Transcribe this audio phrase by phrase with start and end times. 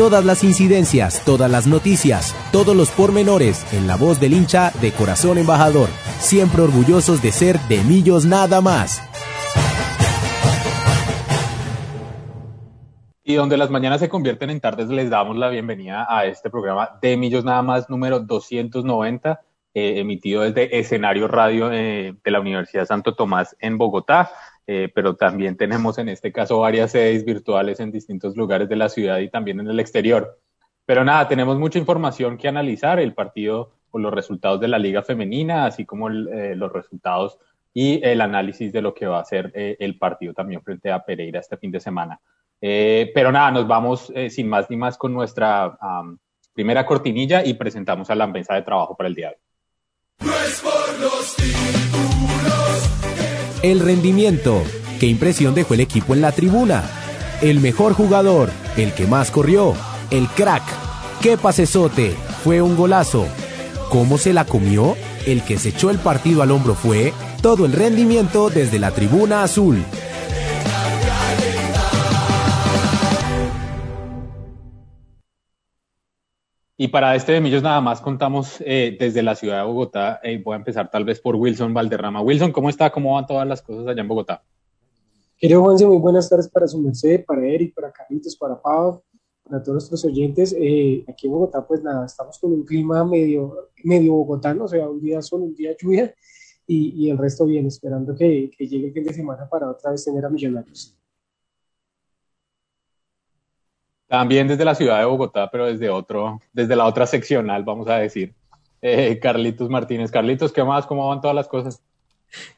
[0.00, 4.92] Todas las incidencias, todas las noticias, todos los pormenores en la voz del hincha de
[4.92, 9.02] Corazón Embajador, siempre orgullosos de ser de Millos nada más.
[13.22, 16.98] Y donde las mañanas se convierten en tardes, les damos la bienvenida a este programa
[17.02, 19.42] de Millos nada más número 290,
[19.74, 24.30] eh, emitido desde Escenario Radio eh, de la Universidad Santo Tomás en Bogotá.
[24.72, 28.88] Eh, pero también tenemos en este caso varias sedes virtuales en distintos lugares de la
[28.88, 30.38] ciudad y también en el exterior.
[30.86, 35.02] Pero nada, tenemos mucha información que analizar, el partido o los resultados de la liga
[35.02, 37.36] femenina, así como eh, los resultados
[37.74, 41.04] y el análisis de lo que va a ser eh, el partido también frente a
[41.04, 42.20] Pereira este fin de semana.
[42.60, 45.76] pero nada, nos vamos sin más ni más con nuestra
[46.52, 50.30] primera cortinilla y presentamos a la mesa de trabajo para el día de hoy.
[53.62, 54.62] El rendimiento.
[54.98, 56.82] ¿Qué impresión dejó el equipo en la tribuna?
[57.42, 59.74] El mejor jugador, el que más corrió,
[60.10, 60.62] el crack.
[61.20, 62.16] ¿Qué pasesote?
[62.42, 63.26] Fue un golazo.
[63.90, 64.96] ¿Cómo se la comió?
[65.26, 69.42] El que se echó el partido al hombro fue todo el rendimiento desde la tribuna
[69.42, 69.84] azul.
[76.82, 80.18] Y para este de Millos nada más contamos eh, desde la ciudad de Bogotá.
[80.22, 82.22] Eh, voy a empezar tal vez por Wilson Valderrama.
[82.22, 82.90] Wilson, ¿cómo está?
[82.90, 84.42] ¿Cómo van todas las cosas allá en Bogotá?
[85.36, 89.02] Querido Juanse, muy buenas tardes para su merced, para Eric, para Carlitos, para Pau,
[89.44, 90.56] para todos nuestros oyentes.
[90.58, 94.88] Eh, aquí en Bogotá, pues nada, estamos con un clima medio, medio bogotano, o sea,
[94.88, 96.14] un día sol, un día lluvia,
[96.66, 99.90] y, y el resto bien, esperando que, que llegue el fin de semana para otra
[99.90, 100.98] vez tener a Millonarios.
[104.10, 107.98] También desde la ciudad de Bogotá, pero desde otro, desde la otra seccional, vamos a
[107.98, 108.34] decir.
[108.82, 110.10] Eh, Carlitos Martínez.
[110.10, 110.84] Carlitos, ¿qué más?
[110.84, 111.80] ¿Cómo van todas las cosas?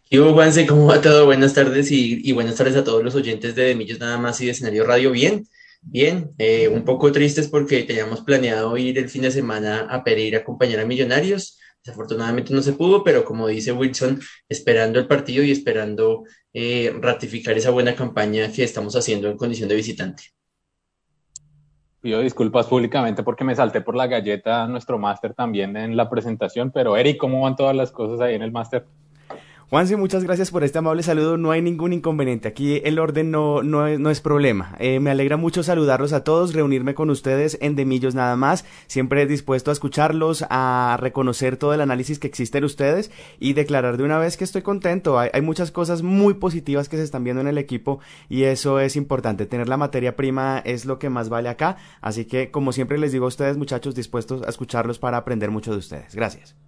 [0.08, 0.66] ¿Qué Juanse?
[0.66, 1.26] ¿Cómo va todo?
[1.26, 4.52] Buenas tardes y, buenas tardes a todos los oyentes de Millos Nada Más y de
[4.52, 5.10] Escenario Radio.
[5.10, 5.46] Bien,
[5.82, 6.30] bien.
[6.38, 10.40] Eh, un poco tristes porque teníamos planeado ir el fin de semana a Pereira a
[10.40, 11.58] acompañar a Millonarios.
[11.84, 16.24] Desafortunadamente no se pudo, pero como dice Wilson, esperando el partido y esperando
[16.54, 20.32] eh, ratificar esa buena campaña que estamos haciendo en condición de visitante.
[22.02, 26.72] Pido disculpas públicamente porque me salté por la galleta nuestro máster también en la presentación,
[26.72, 28.86] pero Eric, ¿cómo van todas las cosas ahí en el máster?
[29.72, 31.38] Juanse, muchas gracias por este amable saludo.
[31.38, 32.46] No hay ningún inconveniente.
[32.46, 34.76] Aquí el orden no, no, es, no es problema.
[34.78, 38.66] Eh, me alegra mucho saludarlos a todos, reunirme con ustedes en Demillos nada más.
[38.86, 43.10] Siempre dispuesto a escucharlos, a reconocer todo el análisis que existe en ustedes
[43.40, 45.18] y declarar de una vez que estoy contento.
[45.18, 48.78] Hay, hay muchas cosas muy positivas que se están viendo en el equipo y eso
[48.78, 49.46] es importante.
[49.46, 51.78] Tener la materia prima es lo que más vale acá.
[52.02, 55.72] Así que, como siempre les digo a ustedes, muchachos, dispuestos a escucharlos para aprender mucho
[55.72, 56.14] de ustedes.
[56.14, 56.61] Gracias.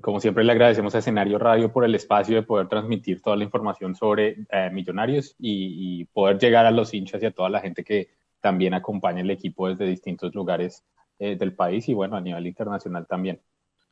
[0.00, 3.42] Como siempre le agradecemos a Escenario Radio por el espacio de poder transmitir toda la
[3.42, 7.82] información sobre eh, millonarios y, poder llegar a los hinchas y a toda la gente
[7.82, 8.08] que
[8.40, 10.84] también acompaña el equipo desde distintos lugares
[11.18, 13.40] eh, del país y bueno, a nivel internacional también.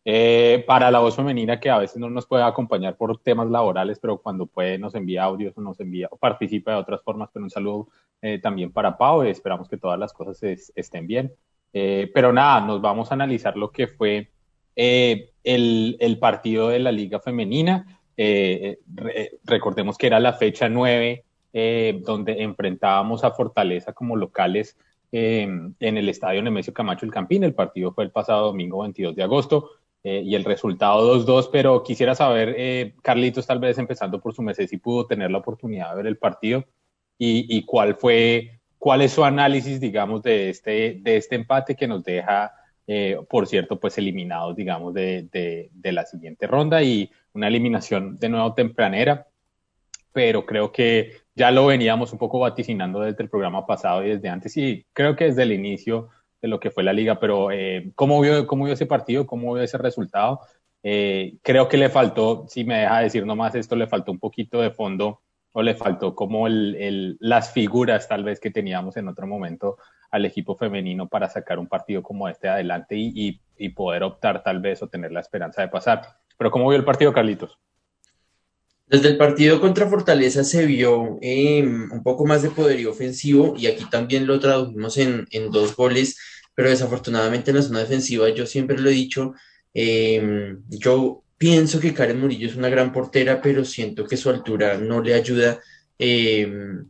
[0.05, 3.99] Eh, para la voz femenina que a veces no nos puede acompañar por temas laborales,
[3.99, 7.45] pero cuando puede nos envía audios o nos envía o participa de otras formas, pero
[7.45, 7.89] un saludo
[8.43, 10.41] también para Pau, esperamos que todas las cosas
[10.75, 11.33] estén bien.
[11.73, 14.31] pero nada, nos vamos a analizar lo que fue
[14.77, 18.01] eh, el, partido de la Liga Femenina.
[18.17, 18.79] Eh,
[19.45, 24.77] recordemos que era la fecha 9, eh, donde enfrentábamos a Fortaleza como locales
[25.13, 27.43] en el estadio Nemesio Camacho El Campín.
[27.43, 29.71] El partido fue el pasado domingo 22 de agosto.
[30.05, 34.77] y el resultado 2-2, pero quisiera saber, Carlitos, tal vez empezando por su mes, si
[34.77, 36.65] pudo tener la oportunidad de ver el partido
[37.19, 41.89] y, y, cuál fue, cuál es su análisis, digamos, de este, de este empate que
[41.89, 42.53] nos deja
[42.87, 45.29] eh, por cierto, pues eliminados, digamos, de,
[45.73, 49.27] de, la siguiente ronda y una eliminación de nuevo tempranera,
[50.13, 54.29] pero creo que ya lo veníamos un poco vaticinando desde el programa pasado y desde
[54.29, 56.09] antes y creo que desde el inicio
[56.41, 59.27] de lo que fue la liga, pero eh, ¿cómo, vio, ¿cómo vio ese partido?
[59.27, 60.41] ¿Cómo vio ese resultado?
[60.83, 64.61] Eh, creo que le faltó, si me deja decir nomás esto, le faltó un poquito
[64.61, 65.23] de fondo
[65.53, 69.79] o le faltó como el, el, las figuras tal vez que teníamos en otro momento
[70.17, 73.41] al equipo femenino para sacar un partido como este adelante y,
[73.75, 76.03] poder optar tal vez o tener la esperanza de pasar.
[76.37, 77.59] Pero ¿cómo vio el partido, Carlitos?
[78.87, 83.67] Desde el partido contra Fortaleza se vio em, un poco más de poderío ofensivo y
[83.67, 86.19] aquí también lo tradujimos en, dos goles,
[86.55, 89.35] pero desafortunadamente en la zona defensiva yo siempre lo he dicho,
[89.75, 94.79] em, yo pienso que Karen Murillo es una gran portera, pero siento que su altura
[94.79, 95.61] no le ayuda.
[95.99, 96.89] Em,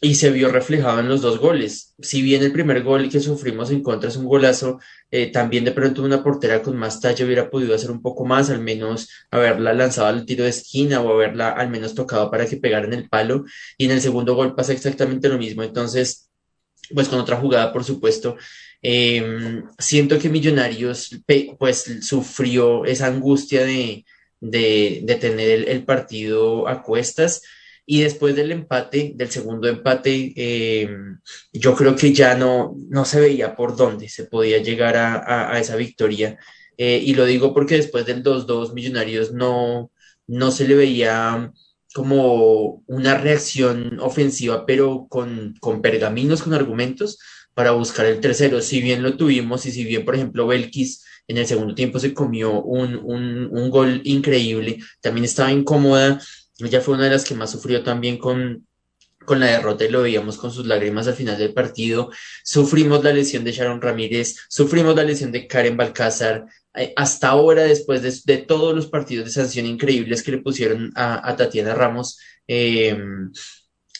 [0.00, 1.94] y se vio reflejado en los dos goles.
[2.00, 4.78] Si bien el primer gol que sufrimos en contra es un golazo,
[5.10, 8.50] eh, también de pronto una portera con más talla hubiera podido hacer un poco más,
[8.50, 12.58] al menos haberla lanzado al tiro de esquina o haberla al menos tocado para que
[12.58, 13.44] pegara en el palo.
[13.78, 15.62] Y en el segundo gol pasa exactamente lo mismo.
[15.62, 16.28] Entonces,
[16.94, 18.36] pues con otra jugada, por supuesto,
[18.82, 21.10] em, siento que Millonarios
[21.58, 24.04] pues sufrió esa angustia de,
[24.40, 27.42] de, tener el partido a cuestas
[27.86, 30.90] y después del empate, del segundo empate, eh,
[31.52, 35.60] yo creo que ya no, no se veía por dónde se podía llegar a, a,
[35.60, 36.36] esa victoria.
[36.76, 39.92] Eh, y lo digo porque después del 2-2 Millonarios no,
[40.26, 41.52] no se le veía
[41.94, 47.18] como una reacción ofensiva, pero con, con pergaminos, con argumentos
[47.54, 48.60] para buscar el tercero.
[48.62, 52.12] Si bien lo tuvimos y si bien, por ejemplo, Belkis en el segundo tiempo se
[52.12, 56.20] comió un, un, un gol increíble, también estaba incómoda
[56.58, 58.66] ella fue una de las que más sufrió también con,
[59.26, 62.10] con la derrota y lo veíamos con sus lágrimas al final del partido.
[62.42, 66.46] Sufrimos la lesión de Sharon Ramírez, sufrimos la lesión de Karen Balcázar.
[66.74, 71.34] Eh, hasta ahora, después de, todos los partidos de sanción increíbles que le pusieron a,
[71.36, 73.30] Tatiana Ramos, em,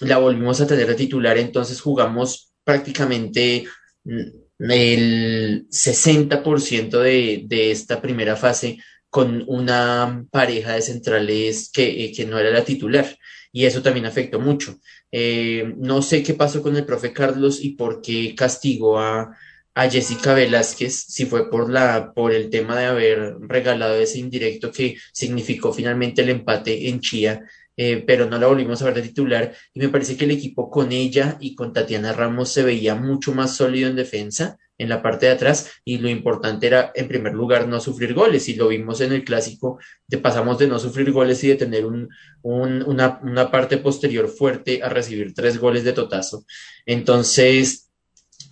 [0.00, 3.66] la volvimos a tener de titular, entonces jugamos prácticamente
[4.04, 8.78] mm, el 60% de, de esta primera fase
[9.16, 13.06] con una pareja de centrales que, eh, que no era la titular
[13.50, 14.78] y eso también afectó mucho.
[15.10, 19.34] Eh, no sé qué pasó con el profe Carlos y por qué castigó a,
[19.74, 24.70] a Jessica Velázquez, si fue por, la, por el tema de haber regalado ese indirecto
[24.70, 27.42] que significó finalmente el empate en Chía,
[27.74, 30.70] eh, pero no la volvimos a ver de titular y me parece que el equipo
[30.70, 35.02] con ella y con Tatiana Ramos se veía mucho más sólido en defensa en la
[35.02, 38.68] parte de atrás y lo importante era en primer lugar no sufrir goles y lo
[38.68, 42.08] vimos en el clásico de pasamos de no sufrir goles y de tener un,
[42.42, 46.44] una, una, parte posterior fuerte a recibir tres goles de totazo.
[46.84, 47.90] Entonces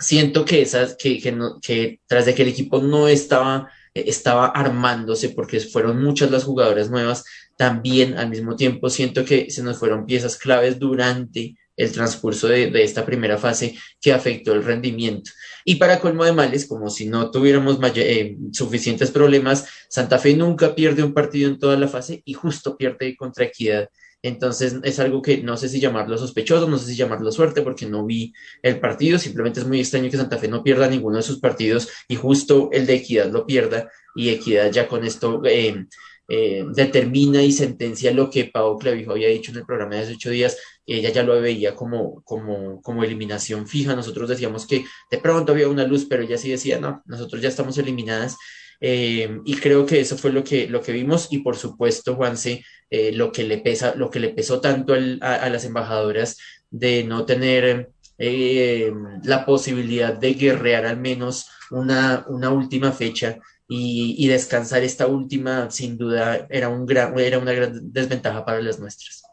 [0.00, 5.28] siento que esas que, que, que tras de que el equipo no estaba estaba armándose
[5.30, 7.24] porque fueron muchas las jugadoras nuevas
[7.56, 12.70] también al mismo tiempo siento que se nos fueron piezas claves durante el transcurso de,
[12.82, 15.30] esta primera fase que afectó el rendimiento
[15.64, 20.74] y para colmo de males, como si no tuviéramos eh, suficientes problemas, Santa Fe nunca
[20.74, 23.88] pierde un partido en toda la fase y justo pierde contra Equidad.
[24.22, 27.86] Entonces es algo que no sé si llamarlo sospechoso, no sé si llamarlo suerte porque
[27.86, 28.32] no vi
[28.62, 29.18] el partido.
[29.18, 32.70] Simplemente es muy extraño que Santa Fe no pierda ninguno de sus partidos y justo
[32.72, 35.86] el de Equidad lo pierda y Equidad ya con esto eh,
[36.26, 40.12] eh, determina y sentencia lo que Pau Clavijo había dicho en el programa de hace
[40.14, 40.56] ocho días,
[40.86, 45.68] ella ya lo veía como, como, como eliminación fija, nosotros decíamos que de pronto había
[45.68, 48.36] una luz, pero ella sí decía, no, nosotros ya estamos eliminadas,
[48.80, 52.64] eh, y creo que eso fue lo que, lo que vimos, y por supuesto, Juanse,
[52.90, 56.36] eh, lo, que le pesa, lo que le pesó tanto a, a, las embajadoras
[56.70, 63.38] de no tener la posibilidad de guerrear al menos una, una última fecha
[63.68, 68.78] y, descansar esta última, sin duda, era, un gran, era una gran desventaja para las
[68.78, 69.23] nuestras.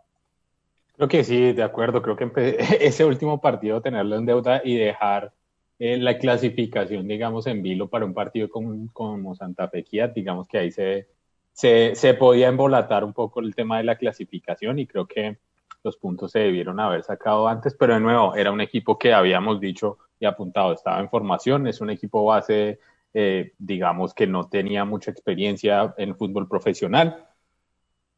[1.02, 2.04] Creo que sí, de acuerdo.
[2.04, 5.34] Creo que ese último partido, tenerlo en deuda y dejar
[5.80, 10.60] eh, la clasificación, digamos, en vilo para un partido como, como Santa Fe digamos que
[10.60, 11.08] ahí se,
[11.54, 15.40] se, se podía embolatar un poco el tema de la clasificación y creo que
[15.84, 19.60] los puntos se debieron haber sacado antes, pero de nuevo, era un equipo que habíamos
[19.60, 22.80] dicho y apuntado, estaba en formación, es un equipo base
[23.16, 27.26] eh, digamos que no tenía mucha experiencia en fútbol profesional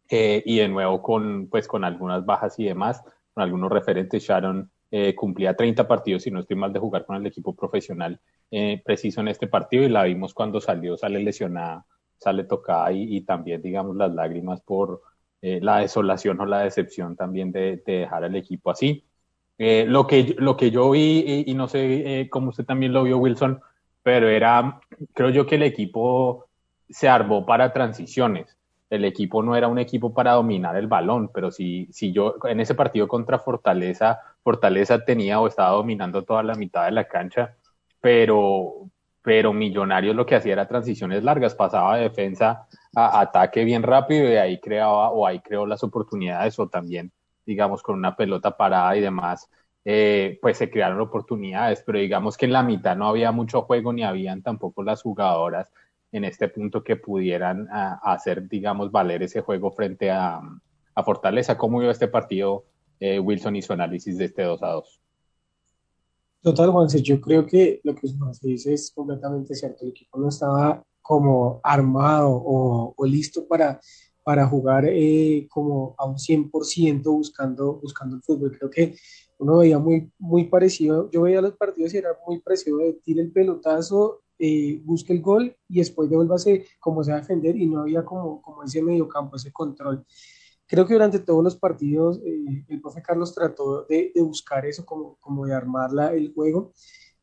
[0.10, 4.70] eh, y de nuevo con, pues, con algunas bajas y demás, con algunos referentes, Sharon
[4.92, 8.20] eh, cumplía 30 partidos, y no estoy mal de jugar con el equipo profesional
[8.86, 11.88] preciso en este partido y la vimos cuando salió, sale lesionada,
[12.20, 15.02] sale tocada y, también, digamos, las lágrimas por
[15.42, 19.04] la desolación o la decepción también de, dejar al equipo así.
[19.58, 23.60] lo, que, lo que yo vi, y no sé cómo usted también lo vio, Wilson,
[24.04, 24.82] pero era,
[25.14, 26.50] creo yo que el equipo
[26.90, 28.56] se armó para transiciones.
[28.94, 32.60] El equipo no era un equipo para dominar el balón, pero si, si yo en
[32.60, 37.56] ese partido contra Fortaleza, Fortaleza tenía o estaba dominando toda la mitad de la cancha,
[38.00, 38.88] pero,
[39.24, 44.32] pero Millonarios lo que hacía era transiciones largas, pasaba de defensa a ataque bien rápido
[44.32, 47.12] y ahí creaba o ahí creó las oportunidades o también,
[47.48, 49.50] digamos, con una pelota parada y demás,
[49.86, 53.92] eh, pues se crearon oportunidades, pero digamos que en la mitad no había mucho juego
[53.92, 55.72] ni habían tampoco las jugadoras
[56.14, 60.40] en este punto que pudieran hacer, digamos, valer ese juego frente a,
[60.96, 61.58] a Fortaleza.
[61.58, 62.66] ¿Cómo vio este partido
[63.02, 65.02] Wilson y su análisis de este 2 a 2?
[66.44, 69.86] Total, Juanse, yo creo que lo que se dice es completamente cierto.
[69.86, 73.80] El equipo no estaba como armado o, listo para,
[74.24, 78.58] para jugar eh, como a un 100% buscando, buscando el fútbol.
[78.58, 78.96] Creo que
[79.38, 83.22] uno veía muy, muy parecido, yo veía los partidos y era muy parecido de tire
[83.22, 87.66] el pelotazo, eh, busque el gol y después devuélvase como se va a defender y
[87.66, 90.06] no había como, como ese mediocampo, ese control.
[90.68, 95.18] Creo que durante todos los partidos eh, el profe Carlos trató de, buscar eso, como,
[95.22, 96.74] como de armarla el juego.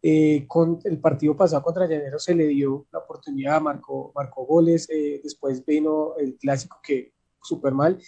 [0.02, 4.88] Eh, con el partido pasado contra Llanero se le dio la oportunidad, marcó, marcó goles,
[4.88, 7.12] eh, después vino el clásico que
[7.42, 7.98] súper mal.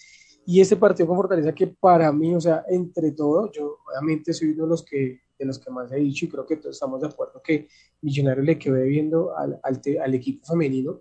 [0.47, 4.53] Y este partido con Fortaleza que para mí, o sea, entre todo, yo obviamente soy
[4.53, 7.01] uno de los que, de los que más he dicho y creo que todos estamos
[7.01, 7.69] de acuerdo que
[8.01, 11.01] Millonarios le quedó viendo al, al, al, equipo femenino,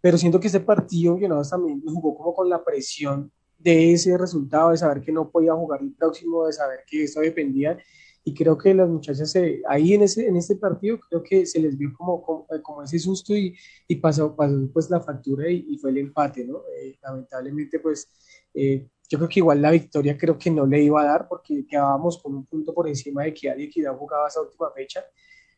[0.00, 3.30] pero siento que este partido Millonarios también jugó como con la presión
[3.62, 7.20] de ese resultado, de saber que no podía jugar el próximo, de saber que esto
[7.20, 7.78] dependía.
[8.24, 9.34] Y creo que las muchachas
[9.68, 13.34] ahí en, ese, en este partido, creo que se les vio como, como, ese susto
[13.34, 13.56] y,
[13.88, 16.62] y pasó, pasó, pues la factura y, fue el empate, ¿no?
[16.80, 18.08] Eh, lamentablemente, pues
[18.54, 21.66] eh, yo creo que igual la victoria creo que no le iba a dar porque
[21.66, 25.04] quedábamos con un punto por encima de Equidad y Equidad jugaba esa última fecha.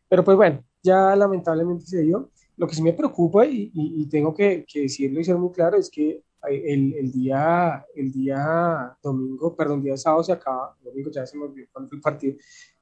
[0.09, 2.33] Pero pues bueno, ya lamentablemente se dio.
[2.57, 5.77] Lo que sí me preocupa y, y tengo que, que decirlo y ser muy claro
[5.77, 11.11] es que el, el, día, el día domingo, perdón, el día sábado se acaba, domingo
[11.13, 12.37] ya se me olvidó cuándo fue el partido,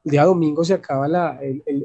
[0.04, 1.38] el día domingo se acaba la,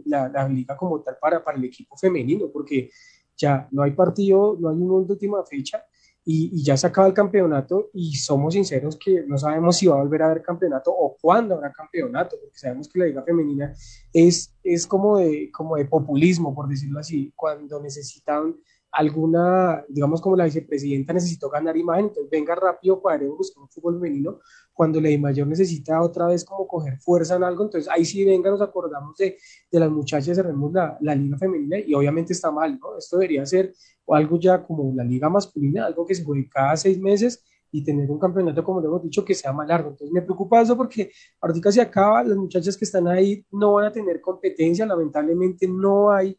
[0.05, 2.89] la, la, liga como tal para, para el equipo femenino, porque
[3.35, 5.83] ya no hay partido, no hay una última fecha
[6.29, 9.95] y, y, ya se acaba el campeonato y somos sinceros que no sabemos si va
[9.95, 13.73] a volver a haber campeonato o cuándo habrá campeonato, porque sabemos que la liga femenina
[14.11, 18.57] es, es como, de, como de populismo, por decirlo así, cuando necesitan
[18.91, 23.01] alguna, digamos como la vicepresidenta necesitó ganar imagen, entonces venga rápido,
[23.35, 24.39] buscar un fútbol femenino,
[24.73, 28.49] cuando la mayor necesita otra vez como coger fuerza en algo, entonces ahí sí venga,
[28.49, 29.37] nos acordamos de,
[29.71, 32.97] de las muchachas, cerremos la, la, liga femenina y obviamente está mal, ¿no?
[32.97, 33.73] Esto debería ser
[34.07, 38.09] algo ya como la liga masculina, algo que se juegue cada seis meses y tener
[38.09, 39.89] un campeonato, como le hemos dicho, que sea más largo.
[39.89, 43.85] Entonces me preocupa eso porque ahorita se acaba, las muchachas que están ahí no van
[43.87, 46.37] a tener competencia, lamentablemente no hay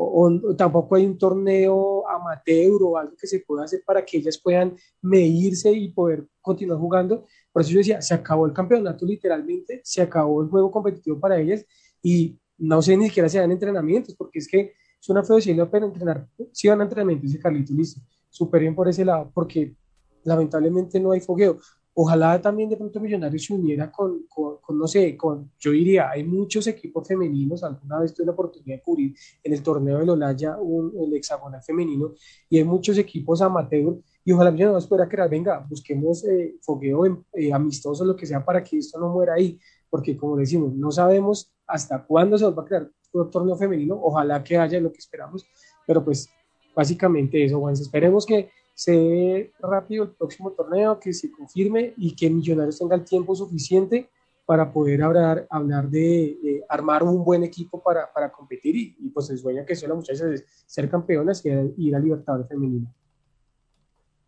[0.00, 4.38] o, tampoco hay un torneo amateur o algo que se pueda hacer para que ellas
[4.38, 7.26] puedan medirse y poder continuar jugando.
[7.52, 11.38] Por eso yo decía, se acabó el campeonato literalmente, se acabó el juego competitivo para
[11.38, 11.64] ellas
[12.00, 15.68] y no sé ni siquiera si dan entrenamientos, porque es que es una feo decirlo,
[15.70, 19.74] pero entrenar, si van a entrenamientos, dice Carlito, listo, súper bien por ese lado, porque
[20.22, 21.58] lamentablemente no hay fogueo.
[22.00, 26.22] Ojalá también de pronto Millonarios se uniera con, con, no sé, con, yo diría, hay
[26.22, 30.58] muchos equipos femeninos, alguna vez tuve la oportunidad de cubrir en el torneo de Olaya
[30.58, 32.12] un, el hexagonal femenino,
[32.48, 37.52] y hay muchos equipos amateur, y ojalá Millonarios pueda crear, venga, busquemos eh, fogueo eh,
[37.52, 39.58] amistoso, lo que sea, para que esto no muera ahí,
[39.90, 44.44] porque como decimos, no sabemos hasta cuándo se va a crear un torneo femenino, ojalá
[44.44, 45.44] que haya lo que esperamos,
[45.84, 46.30] pero pues
[46.76, 52.14] básicamente eso, bueno, esperemos que se dé rápido el próximo torneo, que se confirme y
[52.14, 54.08] que Millonarios tenga el tiempo suficiente
[54.46, 59.30] para poder hablar, hablar de, armar un buen equipo para, para competir y, y, pues
[59.30, 62.94] el sueño que son las muchachas es ser campeonas y ir a Libertadores femenino.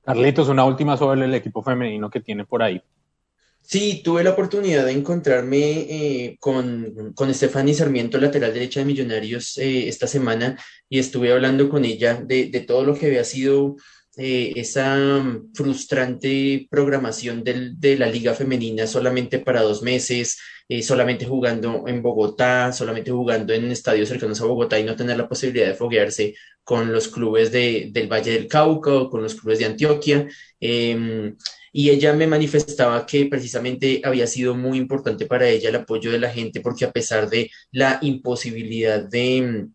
[0.04, 2.82] Carlitos, una última sobre el equipo femenino que tiene por ahí.
[3.60, 9.58] Sí, tuve la oportunidad de encontrarme eh, con, con Stephanie Sarmiento, lateral derecha de Millonarios,
[9.58, 13.76] eh, esta semana y estuve hablando con ella de, de todo lo que había sido
[14.16, 20.38] eh, esa mm, frustrante programación de la liga femenina solamente para dos meses,
[20.68, 25.16] eh, solamente jugando en Bogotá, solamente jugando en estadios cercanos a Bogotá y no tener
[25.16, 29.34] la posibilidad de foguearse con los clubes de, del Valle del Cauca o con los
[29.34, 30.28] clubes de Antioquia.
[30.60, 31.36] Em,
[31.72, 36.18] y ella me manifestaba que precisamente había sido muy importante para ella el apoyo de
[36.18, 39.68] la gente porque a pesar de la imposibilidad de,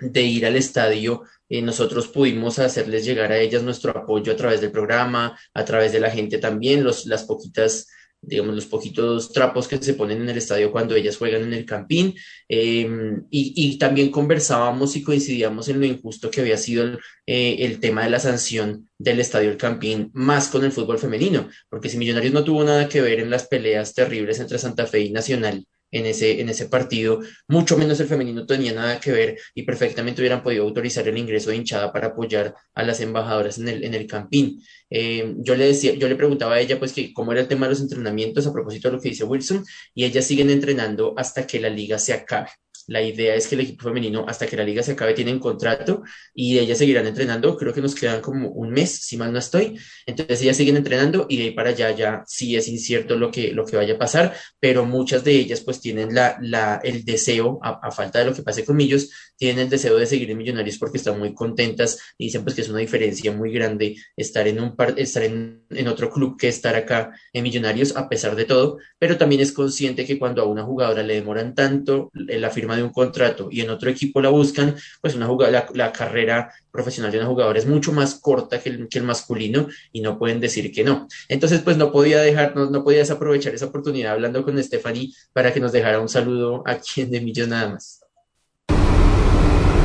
[0.00, 4.60] de ir al estadio, eh, nosotros pudimos hacerles llegar a ellas nuestro apoyo a través
[4.60, 7.88] del programa, a través de la gente también, los, las poquitas,
[8.20, 11.64] digamos, los poquitos trapos que se ponen en el estadio cuando ellas juegan en el
[11.64, 12.14] campín.
[12.48, 17.56] Em, y, y, también conversábamos y coincidíamos en lo injusto que había sido el, eh,
[17.60, 21.88] el tema de la sanción del estadio El Campín, más con el fútbol femenino, porque
[21.88, 25.10] si Millonarios no tuvo nada que ver en las peleas terribles entre Santa Fe y
[25.12, 29.62] Nacional, en ese, en ese partido, mucho menos el femenino tenía nada que ver y
[29.62, 33.84] perfectamente hubieran podido autorizar el ingreso de hinchada para apoyar a las embajadoras en el,
[33.84, 34.62] en el campín.
[34.90, 37.66] Eh, yo le decía, yo le preguntaba a ella pues que cómo era el tema
[37.66, 39.64] de los entrenamientos a propósito de lo que dice Wilson
[39.94, 42.50] y ellas siguen entrenando hasta que la liga se acabe.
[42.88, 46.02] La idea es que el equipo femenino, hasta que la liga se acabe, tienen contrato
[46.34, 47.54] y ellas seguirán entrenando.
[47.56, 49.78] Creo que nos quedan como un mes, si mal no estoy.
[50.06, 53.52] Entonces ellas siguen entrenando y de ahí para allá ya sí es incierto lo que,
[53.52, 57.58] lo que vaya a pasar, pero muchas de ellas pues tienen la, la, el deseo,
[57.62, 60.78] a, falta de lo que pase con ellos, tienen el deseo de seguir en Millonarios
[60.78, 64.60] porque están muy contentas y dicen pues que es una diferencia muy grande estar en
[64.60, 68.78] un estar en, en otro club que estar acá en Millonarios a pesar de todo,
[68.98, 72.84] pero también es consciente que cuando a una jugadora le demoran tanto la firma de
[72.84, 77.18] un contrato y en otro equipo la buscan, pues una jugada, la, carrera profesional de
[77.18, 80.72] una jugadora es mucho más corta que el, que el, masculino y no pueden decir
[80.72, 81.08] que no.
[81.28, 85.52] Entonces, pues no podía dejar, no, no podía desaprovechar esa oportunidad hablando con Stephanie para
[85.52, 88.00] que nos dejara un saludo aquí en De Millos nada más.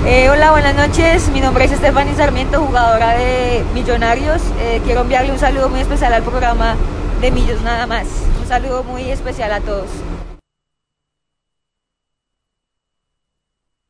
[0.06, 1.30] Eh, hola, buenas noches.
[1.30, 4.42] Mi nombre es Stephanie Sarmiento, jugadora de Millonarios.
[4.60, 6.76] Eh, quiero enviarle un saludo muy especial al programa
[7.22, 8.08] de Millos nada más.
[8.42, 9.88] Un saludo muy especial a todos.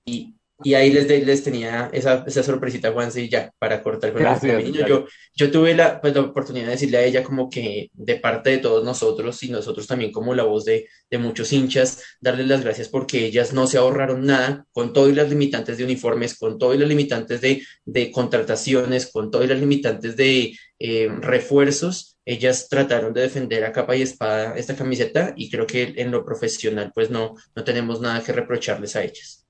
[0.05, 4.25] Y, y ahí les, les tenía esa, esa sorpresita, Juanse, y ya, para cortar con
[4.25, 4.87] el femenino.
[4.87, 5.05] Yo,
[5.35, 8.57] yo tuve la, pues, la oportunidad de decirle a ella como que de parte de
[8.59, 12.87] todos nosotros y nosotros también como la voz de, de muchos hinchas, darles las gracias
[12.87, 16.87] porque ellas no se ahorraron nada con todas las limitantes de uniformes, con todas las
[16.87, 23.65] limitantes de, de contrataciones, con todas las limitantes de eh, refuerzos ellas trataron de defender
[23.65, 27.63] a capa y espada esta camiseta y creo que en lo profesional pues no, no
[27.63, 29.42] tenemos nada que reprocharles a ellas.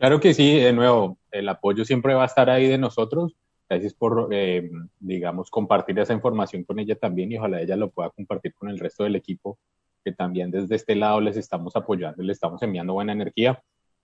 [0.00, 3.36] Claro que sí, de nuevo, el apoyo siempre va a estar ahí de nosotros.
[3.68, 8.08] Gracias por, eh, digamos, compartir esa información con ella también y ojalá ella lo pueda
[8.08, 9.58] compartir con el resto del equipo,
[10.02, 13.62] que también desde este lado les estamos apoyando y les estamos enviando buena energía.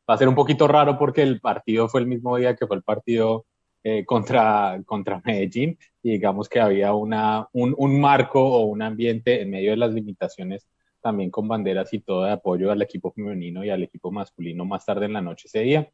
[0.09, 2.77] Va a ser un poquito raro porque el partido fue el mismo día que fue
[2.77, 3.47] el partido
[3.83, 9.41] eh, contra, contra Medellín y digamos que había una, un, un, marco o un ambiente
[9.41, 10.67] en medio de las limitaciones
[11.07, 14.85] también con banderas y todo de apoyo al equipo femenino y al equipo masculino más
[14.85, 15.89] tarde en la noche ese día.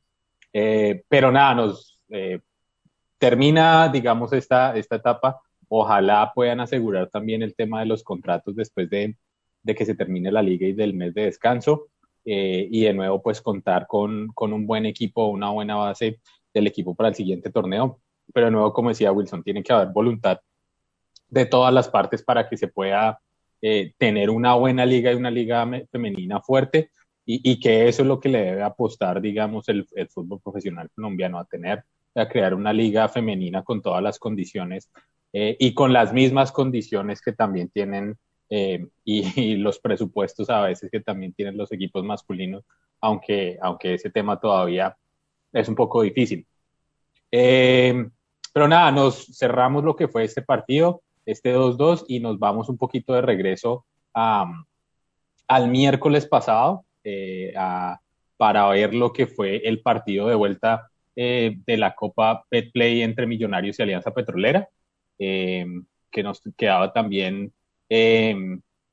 [0.55, 2.41] Eh, pero nada, nos eh,
[3.19, 5.43] termina, digamos, esta, esta etapa.
[5.69, 9.19] Ojalá puedan asegurar también el tema de los contratos después de,
[9.63, 11.89] de que se termine la liga y del mes de descanso.
[12.25, 16.21] y de nuevo, pues contar con, con un buen equipo, una buena base
[16.55, 18.01] del equipo para el siguiente torneo.
[18.33, 20.41] Pero de nuevo, como decía Wilson, tiene que haber voluntad
[21.29, 23.21] de todas las partes para que se pueda
[23.63, 26.91] eh, tener una buena liga y una liga femenina fuerte
[27.25, 30.91] y, y, que eso es lo que le debe apostar, digamos, el, el, fútbol profesional
[30.95, 31.85] colombiano a tener,
[32.17, 34.91] a crear una liga femenina con todas las condiciones
[35.33, 38.19] eh, y con las mismas condiciones que también tienen
[38.51, 42.65] eh, y, y, los presupuestos a veces que también tienen los equipos masculinos,
[43.01, 44.97] aunque, aunque ese tema todavía
[45.53, 46.47] es un poco difícil.
[47.31, 48.09] Eh,
[48.53, 52.79] pero nada, nos cerramos lo que fue este partido, este 2-2, y nos vamos un
[52.79, 54.65] poquito de regreso a,
[55.49, 57.55] al miércoles pasado eh,
[58.37, 63.27] para ver lo que fue el partido de vuelta eh, de la Copa Petplay entre
[63.27, 64.69] Millonarios y Alianza Petrolera,
[65.19, 65.67] eh,
[66.11, 67.53] que nos quedaba también
[67.95, 68.35] eh,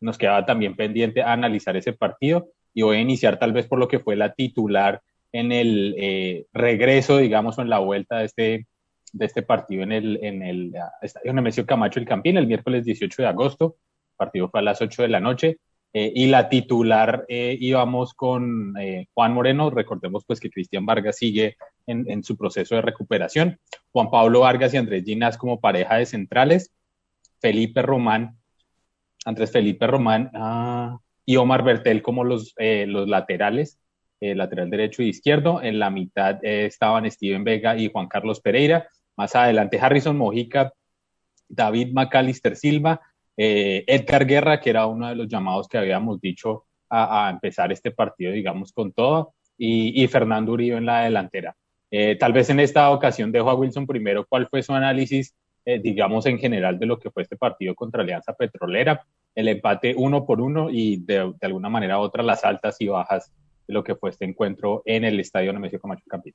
[0.02, 2.50] nos quedaba también pendiente a analizar ese partido.
[2.74, 6.46] Y voy a iniciar tal vez por lo que fue la titular en el eh,
[6.54, 8.68] regreso, digamos, o en la vuelta de este,
[9.14, 13.22] de este partido en el, en el Estadio Nemesio Camacho el Campín, el miércoles 18
[13.22, 13.78] de agosto.
[14.12, 15.58] El partido fue a las 8 de la noche.
[15.92, 19.72] Eh, y la titular eh, íbamos con eh, Juan Moreno.
[19.72, 23.60] Recordemos pues que Cristian Vargas sigue en, en, su proceso de recuperación.
[23.92, 26.72] Juan Pablo Vargas y Andrés Ginas como pareja de centrales.
[27.42, 28.38] Felipe Román,
[29.26, 33.80] Andrés Felipe Román ah, y Omar Bertel como los, los laterales
[34.22, 35.62] lateral derecho y izquierdo.
[35.64, 38.90] En la mitad estaban Steven Vega y Juan Carlos Pereira.
[39.20, 40.72] Más adelante Harrison Mojica,
[41.50, 43.02] David Macalister Silva,
[43.36, 47.92] eh, Edgar Guerra, que era uno de los llamados que habíamos dicho a, empezar este
[47.92, 51.54] partido, digamos, con todo, y, Fernando Uribe en la delantera.
[51.92, 55.80] Eh, tal vez en esta ocasión dejo a Wilson primero cuál fue su análisis, eh,
[55.80, 59.06] digamos, en general de lo que fue este partido contra Alianza Petrolera,
[59.36, 63.34] el empate uno por uno y de, alguna manera otra las altas y bajas
[63.68, 66.34] de lo que fue este encuentro en el estadio Nemesio Camacho Campín.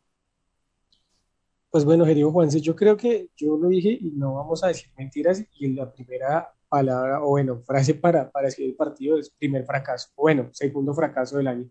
[1.75, 4.93] Pues bueno, querido Juanse, yo creo que yo lo dije y no vamos a decir
[4.97, 9.65] mentiras y la primera palabra o bueno, frase para, para escribir el partido es primer
[9.65, 11.69] fracaso, bueno, segundo fracaso del año.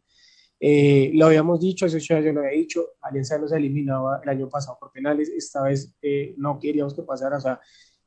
[0.60, 4.50] Eh, lo habíamos dicho, eso ya yo lo había dicho, Alianza nos eliminaba el año
[4.50, 7.62] pasado por penales, esta vez eh, no queríamos que pasara, o sea,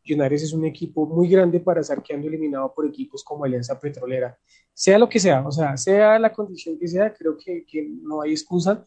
[0.04, 4.38] Millonarios es un equipo muy grande para estar quedando eliminado por equipos como Alianza Petrolera.
[4.74, 8.20] Sea lo que sea, o sea, sea la condición que sea, creo que, que no
[8.20, 8.84] hay excusa.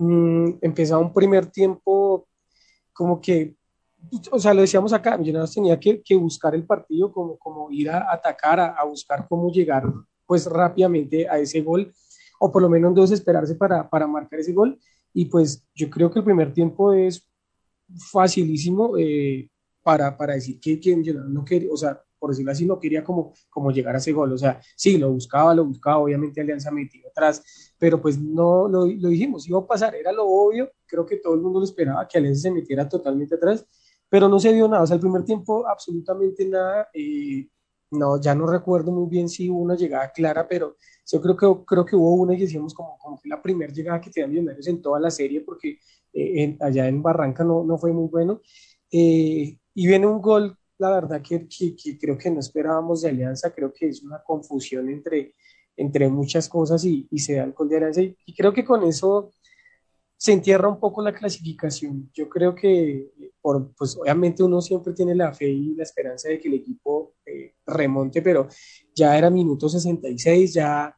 [0.00, 2.26] Mm, empezaba un primer tiempo
[2.92, 3.56] como que,
[4.30, 7.90] o sea, lo decíamos acá, Millonarios tenía que, que buscar el partido, como, como ir
[7.90, 9.84] a atacar, a, buscar cómo llegar
[10.26, 11.92] pues rápidamente a ese gol.
[12.40, 14.78] o por lo menos dos esperarse para, para marcar ese gol.
[15.12, 17.28] Y pues yo creo que el primer tiempo es
[18.12, 19.50] facilísimo eh,
[19.82, 23.32] para, para decir que, que no quería, o sea, por decirlo así, no quería como,
[23.48, 24.32] como llegar a ese gol.
[24.32, 28.86] O sea, sí, lo buscaba, lo buscaba, obviamente Alianza metido atrás, pero pues no lo,
[28.86, 32.06] lo dijimos, iba a pasar, era lo obvio, creo que todo el mundo lo esperaba,
[32.06, 33.66] que Alianza se metiera totalmente atrás,
[34.08, 37.48] pero no se dio nada, o sea, el primer tiempo absolutamente nada, eh,
[37.92, 40.76] no, ya no recuerdo muy bien si hubo una llegada clara, pero
[41.10, 44.00] yo creo que, creo que hubo una y decíamos como, como que la primera llegada
[44.00, 45.78] que tenían Millonarios en toda la serie, porque
[46.12, 48.40] eh, allá en Barranca no, no fue muy bueno.
[48.92, 53.52] Eh, y viene un gol, la verdad que, que, creo que no esperábamos de Alianza,
[53.52, 55.34] creo que es una confusión entre,
[55.76, 58.02] entre muchas cosas y, y se da el gol de Alianza.
[58.02, 59.30] Y, creo que con eso
[60.16, 62.10] se entierra un poco la clasificación.
[62.12, 66.38] Yo creo que, por, pues obviamente uno siempre tiene la fe y la esperanza de
[66.38, 68.48] que el equipo eh, remonte, pero
[68.94, 70.96] ya era minuto 66, ya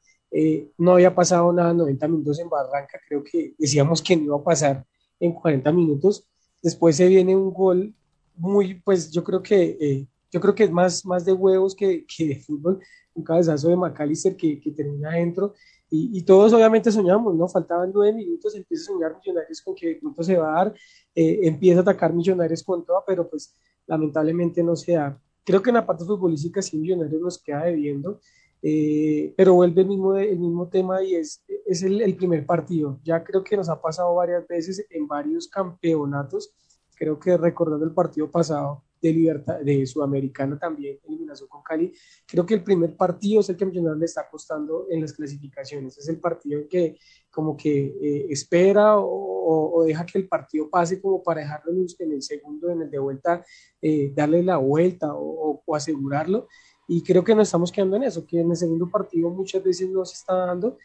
[0.78, 4.42] no había pasado nada 90 minutos en Barranca, creo que decíamos que no iba a
[4.42, 4.86] pasar
[5.20, 6.26] en 40 minutos.
[6.62, 7.94] Después se viene un gol
[8.42, 12.04] muy, pues yo creo que, eh, yo creo que es más, más de huevos que,
[12.16, 12.80] que de fútbol,
[13.14, 15.54] un cabezazo de McAllister que, que termina adentro.
[15.88, 17.46] Y, y, todos obviamente soñamos, ¿no?
[17.48, 20.74] Faltaban nueve minutos, empieza a soñar Millonarios con que el punto se va a dar,
[21.14, 23.54] eh, empieza a atacar Millonarios con toda, pero pues
[23.86, 25.20] lamentablemente no se da.
[25.44, 28.20] Creo que en la parte futbolística sí Millonarios nos queda debiendo.
[28.64, 33.00] Eh, pero vuelve el mismo, el mismo tema y es, es el, el, primer partido.
[33.04, 36.54] Ya creo que nos ha pasado varias veces en varios campeonatos.
[37.02, 41.92] Creo que recordando el partido pasado de Libertad, de Sudamericana también, eliminación con Cali,
[42.24, 45.98] creo que el primer partido es el que Millonarios le está costando en las clasificaciones.
[45.98, 46.96] Es el partido en que
[47.28, 52.12] como que eh, espera o, o, deja que el partido pase como para dejarlo en
[52.12, 53.44] el segundo, en el de vuelta,
[53.80, 56.46] eh, darle la vuelta o, o asegurarlo
[56.86, 59.90] y creo que nos estamos quedando en eso, que en el segundo partido muchas veces
[59.90, 60.78] no se está dando.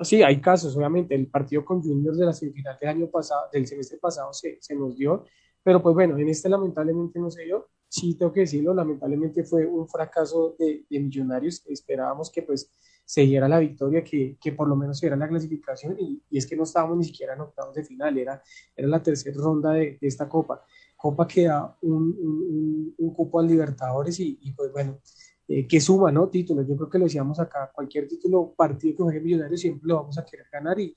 [0.00, 3.66] Sí, hay casos, obviamente, el partido con Juniors de la semifinal del año pasado, del
[3.66, 5.24] semestre pasado se, se nos dio,
[5.66, 7.70] pero pues bueno, en este lamentablemente no se dio.
[7.88, 11.64] Sí, tengo que decirlo, lamentablemente fue un fracaso de, de Millonarios.
[11.66, 12.70] Esperábamos que pues
[13.04, 16.38] se diera la victoria, que, que por lo menos se diera la clasificación y, y,
[16.38, 18.40] es que no estábamos ni siquiera en octavos de final, era,
[18.76, 20.62] era la tercera ronda de, de esta copa.
[20.96, 25.00] Copa que da un, un, un cupo al Libertadores y, y pues bueno,
[25.48, 26.28] eh, que suma, ¿no?
[26.28, 26.64] Títulos.
[26.68, 30.16] Yo creo que lo decíamos acá, cualquier título, partido que juegue Millonarios siempre lo vamos
[30.16, 30.94] a querer ganar y,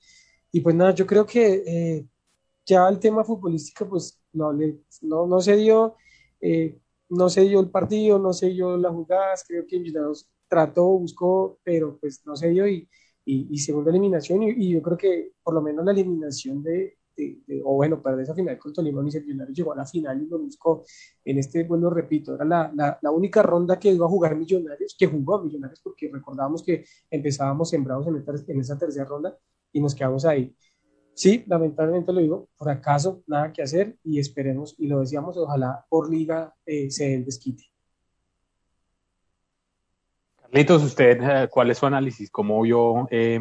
[0.52, 2.06] y pues nada, yo creo que eh,
[2.66, 4.52] ya el tema futbolístico pues no,
[5.02, 5.96] no, no se dio,
[6.40, 10.84] eh, no se dio el partido, no se dio las jugadas, creo que Millonarios trató,
[10.98, 12.88] buscó, pero pues no se dio y,
[13.24, 16.98] y, y segunda eliminación y, y yo creo que por lo menos la eliminación de,
[17.16, 20.26] de, de, o bueno, perder esa final con Tolima, Millonarios llegó a la final y
[20.26, 20.84] lo buscó
[21.24, 24.96] en este, bueno, repito, era la, la, la, única ronda que iba a jugar Millonarios,
[24.98, 29.36] que jugó a Millonarios porque recordábamos que empezábamos sembrados en, esta, en esa tercera ronda
[29.72, 30.54] y nos quedamos ahí.
[31.20, 36.10] Sí, lamentablemente lo digo, fracaso, nada que hacer y esperemos, y lo decíamos, ojalá por
[36.10, 37.64] liga eh, se dé el desquite.
[40.40, 42.30] Carlitos, usted, ¿cuál es su análisis?
[42.30, 43.38] ¿Cómo vio eh,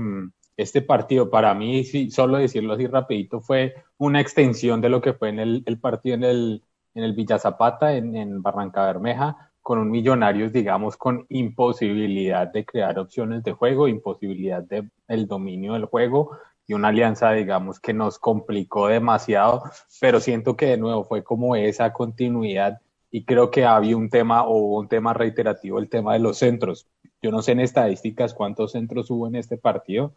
[0.58, 5.14] este partido para mí, sí, solo decirlo así rapidito, fue una extensión de lo que
[5.14, 6.64] fue en el, partido en el,
[6.96, 13.00] en Villa Zapata, en, en, Barranca Bermeja, con un Millonarios, digamos, con imposibilidad de crear
[13.00, 16.32] opciones de juego, imposibilidad de el dominio del juego
[16.70, 19.64] y una alianza, digamos, que nos complicó demasiado,
[20.00, 22.80] pero siento que de nuevo fue como esa continuidad
[23.10, 26.88] y creo que había un tema o un tema reiterativo, el tema de los centros.
[27.24, 30.14] Yo no sé en estadísticas cuántos centros hubo en este partido,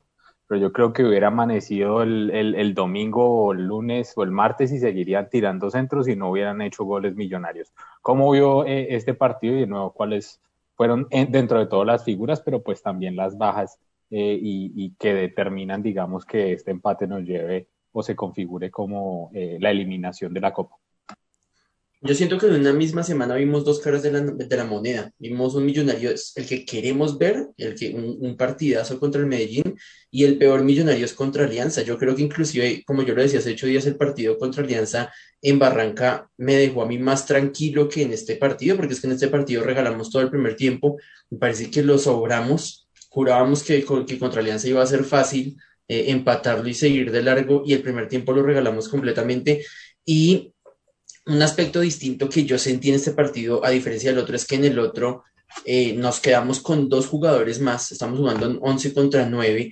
[0.47, 4.31] pero yo creo que hubiera amanecido el, el, el, domingo o el lunes o el
[4.31, 7.73] martes y seguirían tirando centros y no hubieran hecho goles millonarios.
[8.03, 10.39] ¿Cómo vio eh, este partido y de nuevo cuáles
[10.77, 13.79] fueron en, dentro de todas las figuras, pero pues también las bajas
[14.15, 19.31] eh, y, y, que determinan, digamos, que este empate nos lleve o se configure como
[19.33, 20.77] eh, la eliminación de la Copa?
[22.05, 25.13] Yo siento que en una misma semana vimos dos caras de la, de la moneda.
[25.19, 29.79] Vimos un millonario, el que queremos ver, el que un, un, partidazo contra el Medellín,
[30.11, 31.81] y el peor millonario es contra Alianza.
[31.81, 35.11] Yo creo que inclusive, como yo lo decía hace ocho días, el partido contra Alianza
[35.41, 39.07] en Barranca me dejó a mí más tranquilo que en este partido, porque es que
[39.07, 40.99] en este partido regalamos todo el primer tiempo.
[41.31, 42.82] Me parece que lo sobramos.
[43.13, 47.63] Jurábamos que, que contra Alianza iba a ser fácil eh, empatarlo y seguir de largo,
[47.67, 49.67] y el primer tiempo lo regalamos completamente.
[50.07, 50.55] Y
[51.27, 54.55] un aspecto distinto que yo sentí en este partido, a diferencia del otro, es que
[54.55, 55.25] en el otro
[55.67, 59.71] eh, nos quedamos con dos jugadores más, estamos jugando en 11 contra 9,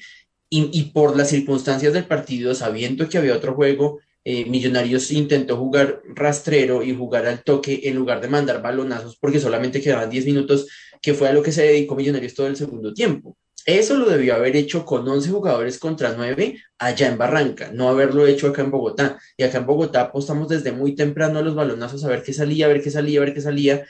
[0.51, 5.57] y, y, por las circunstancias del partido, sabiendo que había otro juego, eh, Millonarios intentó
[5.57, 10.27] jugar rastrero y jugar al toque en lugar de mandar balonazos, porque solamente quedaban 10
[10.27, 10.67] minutos,
[11.01, 13.37] que fue a lo que se dedicó Millonarios todo el segundo tiempo.
[13.67, 18.27] Eso lo debió haber hecho con 11 jugadores contra 9 allá en Barranca, no haberlo
[18.27, 19.19] hecho acá en Bogotá.
[19.37, 22.67] Y acá en Bogotá apostamos desde muy temprano a los balonazos a ver qué salía,
[22.67, 23.85] a ver qué salía, a ver qué salía,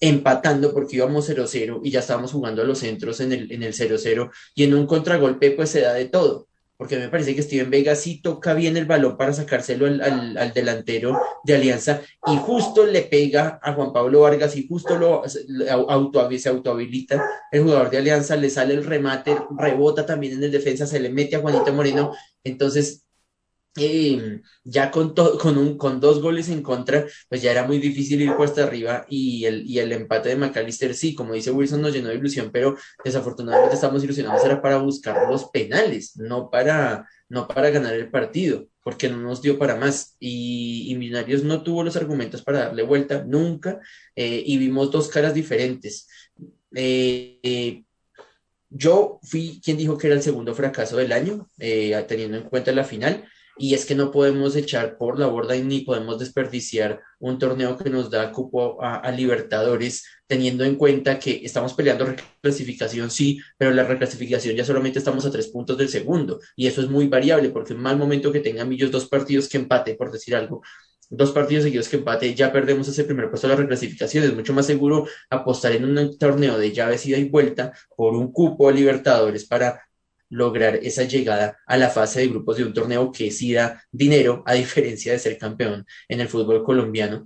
[0.00, 3.72] empatando porque íbamos 0-0 y ya estábamos jugando a los centros en el, en el
[3.72, 6.48] 0-0 y en un contragolpe pues se da de todo
[6.82, 11.16] porque me parece que Steven Vega sí toca bien el balón para sacárselo al, delantero
[11.44, 15.22] de Alianza y justo le pega a Juan Pablo Vargas y justo lo
[15.88, 20.50] auto, se autohabilita el jugador de Alianza, le sale el remate, rebota también en el
[20.50, 23.04] defensa, se le mete a Juanito Moreno, entonces
[23.76, 28.20] eh, ya con, con, un, con dos goles en contra, pues ya era muy difícil
[28.20, 31.94] ir cuesta arriba y el, y el empate de McAllister, sí, como dice Wilson, nos
[31.94, 37.48] llenó de ilusión, pero desafortunadamente estamos ilusionados, era para buscar los penales, no para, no
[37.48, 41.96] para ganar el partido, porque no nos dio para más y, Millonarios no tuvo los
[41.96, 43.80] argumentos para darle vuelta nunca
[44.14, 46.08] eh, y vimos dos caras diferentes.
[46.74, 47.84] Eh,
[48.68, 52.84] yo fui quien dijo que era el segundo fracaso del año, teniendo en cuenta la
[52.84, 53.24] final
[53.62, 57.78] y es que no podemos echar por la borda y ni podemos desperdiciar un torneo
[57.78, 63.70] que nos da cupo a, Libertadores, teniendo en cuenta que estamos peleando reclasificación, sí, pero
[63.70, 67.50] la reclasificación ya solamente estamos a tres puntos del segundo, y eso es muy variable,
[67.50, 70.62] porque en mal momento que tengan Millos dos partidos que empate, por decir algo,
[71.08, 74.24] dos partidos seguidos que empate, ya perdemos ese primer puesto de la reclasificación.
[74.24, 78.32] Es mucho más seguro apostar en un torneo de llaves ida y vuelta por un
[78.32, 79.82] cupo a Libertadores para
[80.32, 84.42] lograr esa llegada a la fase de grupos de un torneo que sí da dinero,
[84.46, 87.24] a diferencia de ser campeón en el fútbol colombiano.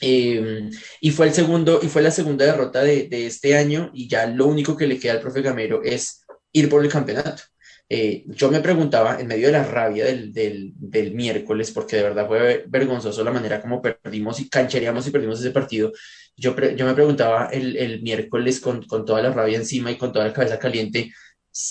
[0.00, 4.26] Em, y fue el segundo, y fue la segunda derrota de, este año, y ya
[4.26, 7.42] lo único que le queda al profe Gamero es ir por el campeonato.
[7.88, 12.26] Eh, yo me preguntaba, en medio de la rabia del, del, miércoles, porque de verdad
[12.26, 15.92] fue vergonzoso la manera como perdimos y canchereamos y perdimos ese partido,
[16.36, 20.12] yo, yo me preguntaba el, el miércoles con, con, toda la rabia encima y con
[20.12, 21.12] toda la cabeza caliente,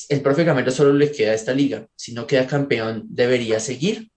[0.09, 1.87] el profe Gamero solo le queda esta liga.
[1.95, 4.09] Si no queda campeón, debería seguir.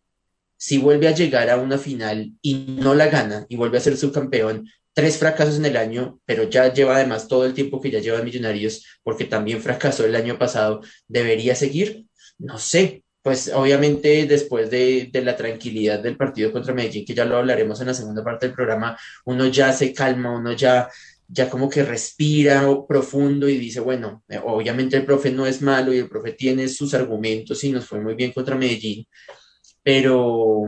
[0.57, 3.97] Si vuelve a llegar a una final y no la gana y vuelve a ser
[3.97, 8.01] subcampeón, tres fracasos en el año, pero ya lleva además todo el tiempo que ya
[8.01, 12.07] lleva Millonarios, porque también fracasó el año pasado, ¿debería seguir?
[12.39, 13.05] No sé.
[13.23, 17.81] Pues obviamente después de, de la tranquilidad del partido contra Medellín, que ya lo hablaremos
[17.81, 20.89] en la segunda parte del programa, uno ya se calma, uno ya
[21.29, 25.93] ya como que respira profundo y dice, bueno, eh, obviamente el profe no es malo
[25.93, 29.07] y el profe tiene sus argumentos y nos fue muy bien contra Medellín,
[29.83, 30.65] pero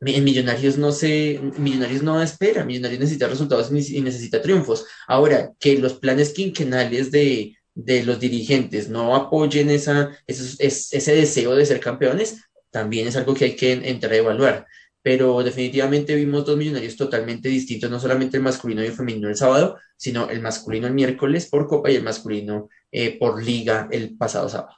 [0.00, 4.86] en Millonarios no se, Millonarios no espera, Millonarios necesita resultados y necesita triunfos.
[5.08, 11.66] Ahora, que los planes quinquenales de, de los dirigentes no apoyen esa, ese deseo de
[11.66, 14.66] ser campeones, también es algo que hay que entrar a evaluar
[15.06, 19.36] pero definitivamente vimos dos millonarios totalmente distintos, no solamente el masculino y el femenino el
[19.36, 24.16] sábado, sino el masculino el miércoles por Copa y el masculino eh, por Liga el
[24.16, 24.74] pasado sábado.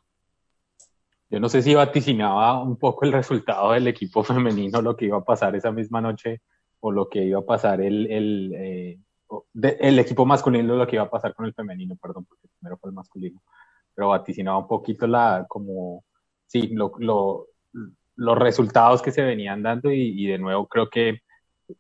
[1.31, 5.17] Yo no sé si vaticinaba un poco el resultado del equipo femenino, lo que iba
[5.17, 6.43] a pasar esa misma noche,
[6.81, 8.99] o lo que iba a pasar el, el, eh,
[9.63, 12.91] el equipo masculino, lo que iba a pasar con el femenino, perdón, porque primero fue
[12.91, 13.43] el masculino,
[13.95, 16.05] pero vaticinaba un poquito la, como,
[16.47, 17.47] sí, lo, lo
[18.19, 21.21] los resultados que se venían dando y, de nuevo creo que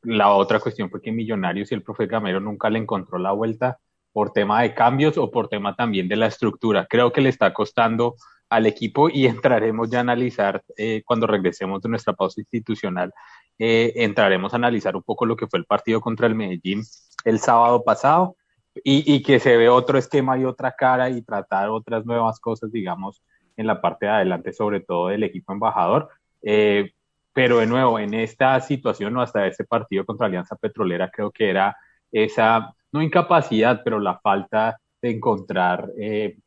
[0.03, 3.79] la otra cuestión fue que Millonarios y el profe Gamero nunca le encontró la vuelta
[4.12, 6.87] por tema de cambios o por tema también de la estructura.
[6.88, 8.14] Creo que le está costando
[8.51, 13.12] al equipo y entraremos ya a analizar eh, cuando regresemos de nuestra pausa institucional,
[13.59, 16.85] eh, entraremos a analizar un poco lo que fue el partido contra el Medellín
[17.24, 18.37] el sábado pasado
[18.85, 22.70] y, y que se ve otro esquema y otra cara y tratar otras nuevas cosas,
[22.70, 23.24] digamos,
[23.57, 26.09] en la parte de adelante, sobre todo del equipo embajador
[26.42, 26.92] eh,
[27.33, 31.48] pero de nuevo, en esta situación o hasta ese partido contra Alianza Petrolera, creo que
[31.48, 31.77] era
[32.11, 36.38] esa, no incapacidad, pero la falta de encontrar eh,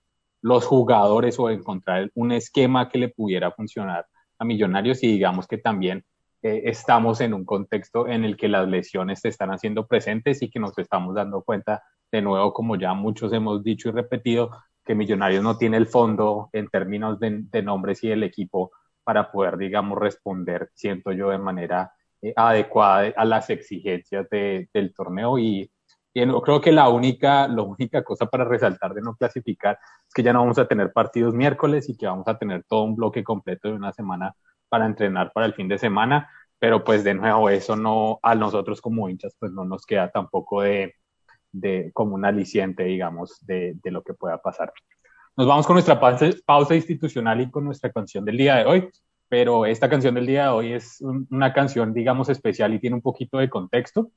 [0.42, 4.06] los jugadores o encontrar un esquema que le pudiera funcionar
[4.38, 5.02] a Millonarios.
[5.04, 6.04] Y digamos que también
[6.42, 10.50] eh, estamos en un contexto en el que las lesiones se están haciendo presentes y
[10.50, 14.52] que nos estamos dando cuenta de nuevo, como ya muchos hemos dicho y repetido,
[14.84, 18.72] que Millonarios no tiene el fondo en términos de, de nombres y el equipo
[19.12, 24.94] para poder, digamos, responder, siento yo, de manera eh, adecuada a las exigencias de, del
[24.94, 25.38] torneo.
[25.38, 25.70] Y,
[26.14, 30.32] creo que la única, la única cosa para resaltar de no clasificar es que ya
[30.32, 33.68] no vamos a tener partidos miércoles y que vamos a tener todo un bloque completo
[33.68, 34.34] de una semana
[34.70, 36.30] para entrenar para el fin de semana.
[36.58, 40.62] Pero pues de nuevo, eso no, a nosotros como hinchas, pues no nos queda tampoco
[40.62, 40.96] de,
[41.52, 44.72] de como un aliciente, digamos, de lo que pueda pasar.
[45.42, 48.90] Nos vamos con nuestra pausa, institucional y con nuestra canción del día de hoy,
[49.28, 53.02] pero esta canción del día de hoy es una canción, digamos, especial y tiene un
[53.02, 54.12] poquito de contexto.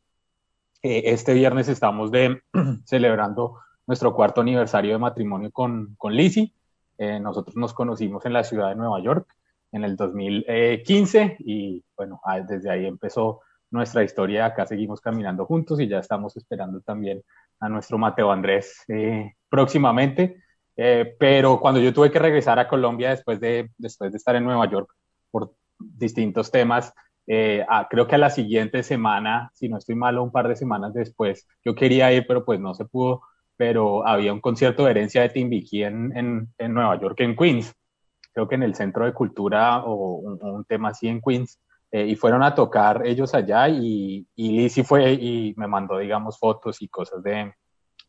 [0.82, 2.42] Eh, este viernes estamos de,
[2.84, 6.52] celebrando nuestro cuarto aniversario de matrimonio con, con Lizzie.
[6.98, 9.26] Eh, nosotros nos conocimos en la ciudad de Nueva York
[9.72, 14.44] en el 2015 y bueno, ah, desde ahí empezó nuestra historia.
[14.44, 17.22] Acá seguimos caminando juntos y ya estamos esperando también
[17.60, 20.43] a nuestro Mateo Andrés eh, próximamente.
[20.76, 24.44] Eh, pero cuando yo tuve que regresar a Colombia después de, después de estar en
[24.44, 24.90] Nueva York
[25.30, 26.92] por distintos temas,
[27.26, 30.92] eh, creo que a la siguiente semana, si no estoy malo, un par de semanas
[30.94, 33.22] después, yo quería ir, pero pues no se pudo,
[33.56, 37.74] pero había un concierto de herencia de Timbiquí en, en, en Nueva York, en Queens,
[38.32, 41.60] creo que en el Centro de Cultura o un, tema así en Queens,
[41.92, 46.38] eh, y fueron a tocar ellos allá y, y Lizzie fue y me mandó, digamos,
[46.38, 47.52] fotos y cosas de,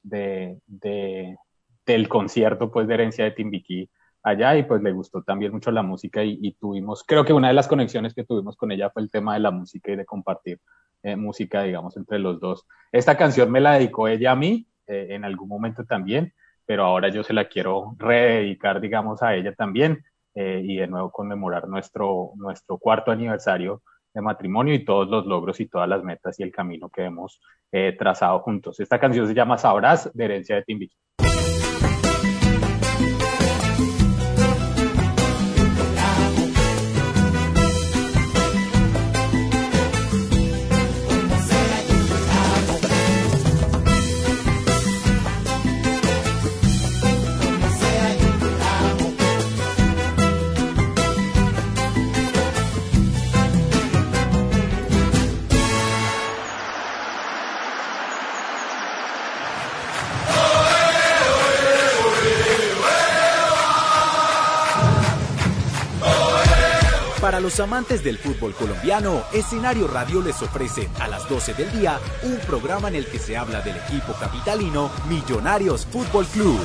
[0.01, 1.38] de, de
[1.86, 3.89] del concierto pues de herencia de Timbiquí
[4.26, 7.54] allá y pues le gustó también mucho la música y, tuvimos, creo que una de
[7.54, 10.60] las conexiones que tuvimos con ella fue el tema de la música y de compartir
[11.04, 12.65] eh, música, digamos, entre los dos.
[12.91, 16.34] Esta canción me la dedicó ella a mí eh, en algún momento también,
[16.65, 21.12] pero ahora yo se la quiero rededicar, digamos, a ella también eh, y de nuevo
[21.12, 26.39] conmemorar nuestro, nuestro cuarto aniversario de matrimonio y todos los logros y todas las metas
[26.39, 27.39] y el camino que hemos
[28.00, 28.80] trazado juntos.
[28.80, 30.95] Esta canción se llama Sabrás de herencia de Timbiquí.
[67.25, 71.99] Para los amantes del fútbol colombiano, Escenario Radio les ofrece a las 12 del día
[72.21, 76.59] un programa en el que se habla del equipo capitalino Millonarios Fútbol Club.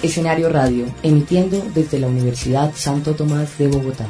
[0.00, 4.06] Escenario Radio, emitiendo desde la Universidad Santo Tomás de Bogotá.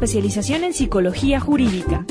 [0.00, 2.06] Especialización en Psicología Jurídica.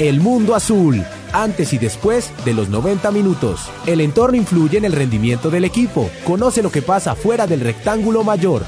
[0.00, 3.70] El mundo azul, antes y después de los 90 minutos.
[3.86, 6.10] El entorno influye en el rendimiento del equipo.
[6.26, 8.62] Conoce lo que pasa fuera del rectángulo mayor.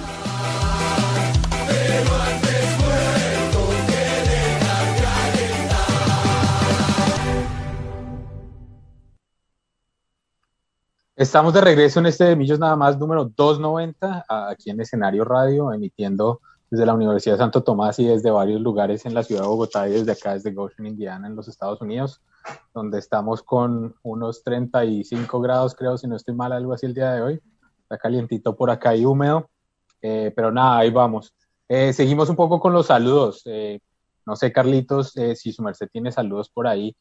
[11.17, 15.73] Estamos de regreso en este de Millos Nada más número 290, aquí en escenario radio,
[15.73, 19.48] emitiendo desde la Universidad de Santo Tomás y desde varios lugares en la ciudad de
[19.48, 22.20] Bogotá y desde acá, desde Goshen, Indiana, en los Estados Unidos,
[22.74, 27.12] donde estamos con unos 35 grados, creo, si no estoy mal, algo así el día
[27.12, 27.40] de hoy.
[27.83, 29.48] Está calientito por acá y húmedo,
[30.02, 31.33] eh, pero nada, ahí vamos.
[31.68, 33.42] Eh, seguimos un poco con los saludos.
[33.44, 33.79] Eh,
[34.25, 36.96] no sé, Carlitos, si su merced tiene saludos por ahí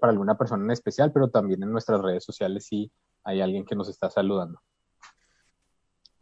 [0.00, 2.90] para alguna persona en especial, pero también en nuestras redes sociales si
[3.24, 4.60] hay alguien que nos está saludando.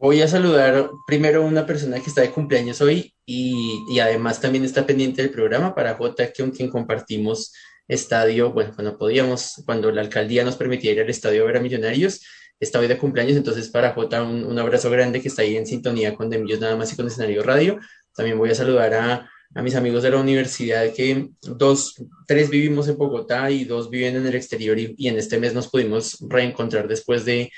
[0.01, 4.63] Voy a saludar primero a una persona que está de cumpleaños hoy y, además también
[4.63, 7.51] está pendiente del programa para J, con quien compartimos
[7.85, 11.59] estadio, bueno, cuando podíamos, cuando la alcaldía nos permitía ir al estadio a ver a
[11.59, 12.21] Millonarios,
[12.61, 16.15] está hoy de cumpleaños, entonces para J un, abrazo grande que está ahí en sintonía
[16.15, 17.77] con Demillos nada más y con escenario radio.
[18.15, 21.95] También voy a saludar a, a mis amigos de la universidad que dos,
[22.25, 25.53] tres vivimos en Bogotá y dos viven en el exterior y, y en este mes
[25.53, 27.51] nos pudimos reencontrar después de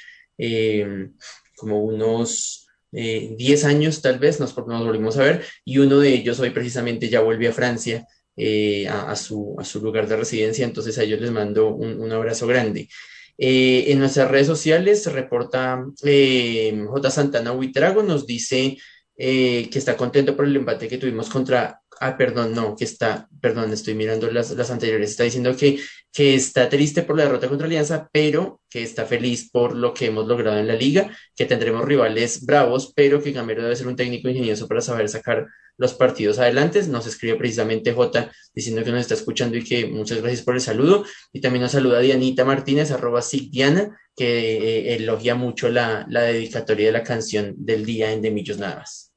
[0.43, 1.11] eh,
[1.61, 6.09] como unos eh, 10 años tal vez, nos, nos volvimos a ver y uno de
[6.09, 11.03] ellos hoy precisamente ya volvió a Francia eh, a, su, lugar de residencia, entonces a
[11.03, 12.89] ellos les mando un, abrazo grande.
[13.37, 17.11] Eh, en nuestras redes sociales reporta eh, J.
[17.11, 18.77] Santana Huitrago, nos dice
[19.23, 23.29] eh, que está contento por el empate que tuvimos contra, ah, perdón, no, que está,
[23.39, 25.79] perdón, estoy mirando las, las anteriores, está diciendo que,
[26.11, 30.07] que está triste por la derrota contra Alianza, pero que está feliz por lo que
[30.07, 33.95] hemos logrado en la liga, que tendremos rivales bravos, pero que Gamero debe ser un
[33.95, 35.47] técnico ingenioso para saber sacar
[35.77, 36.81] los partidos adelante.
[36.87, 40.61] Nos escribe precisamente J diciendo que nos está escuchando y que muchas gracias por el
[40.61, 41.05] saludo.
[41.31, 46.87] Y también nos saluda Dianita Martínez, arroba Diana, que eh, elogia mucho la, la, dedicatoria
[46.87, 49.10] de la canción del día en De Millos Nada más.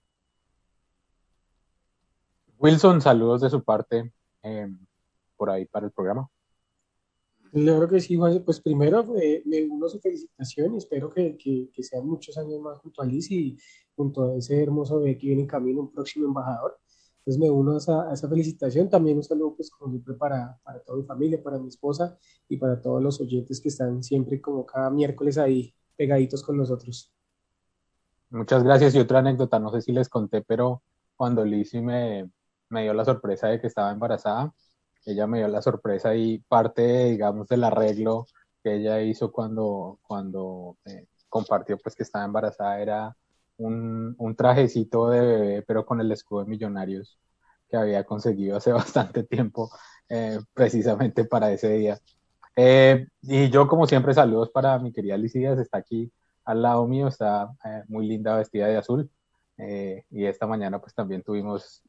[2.65, 4.11] Wilson, saludos de su parte
[4.43, 4.67] eh,
[5.37, 6.27] por ahí para el programa.
[7.53, 8.43] Claro que sí, Juan.
[8.43, 12.59] Pues primero eh, me uno su felicitación y espero que, que, que, sean muchos años
[12.63, 13.59] más junto a Liz y
[13.95, 16.79] junto a ese hermoso bebé que viene en camino, un próximo embajador.
[17.19, 18.89] Entonces me uno a esa, a esa felicitación.
[18.89, 22.17] También un saludo, pues, como siempre, para, para toda mi familia, para mi esposa
[22.49, 27.13] y para todos los oyentes que están siempre, como cada miércoles, ahí pegaditos con nosotros.
[28.31, 28.95] Muchas gracias.
[28.95, 30.83] Y otra anécdota, no sé si les conté, pero
[31.15, 32.31] cuando Lizzie me,
[32.75, 34.53] me dio la sorpresa de que estaba embarazada,
[35.07, 38.27] ella me dio la sorpresa y parte, digamos, del arreglo
[38.63, 43.17] que ella hizo cuando, cuando eh, compartió pues que estaba embarazada era
[43.59, 47.19] un, un, trajecito de bebé, pero con el escudo de millonarios
[47.69, 49.71] que había conseguido hace bastante tiempo,
[50.09, 51.99] eh, precisamente para ese día.
[52.57, 56.13] Eh, y yo, como siempre, saludos para mi querida Licías, está aquí
[56.45, 57.51] al lado mío, está
[57.89, 59.11] muy linda vestida de azul.
[60.11, 61.83] y esta mañana pues también tuvimos,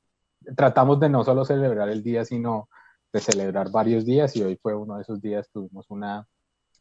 [0.56, 2.70] tratamos de no solo celebrar el día, sino
[3.12, 6.28] de celebrar varios días y hoy fue uno de esos días, tuvimos una,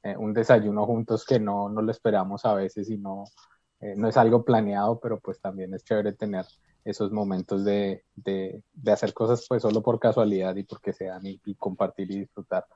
[0.02, 3.24] eh, un desayuno juntos que no, no lo esperamos a veces y no,
[3.80, 6.44] eh, no es algo planeado, pero pues también es chévere tener
[6.84, 11.40] esos momentos de, de, de hacer cosas pues solo por casualidad y porque sean y,
[11.44, 12.66] y compartir y disfrutar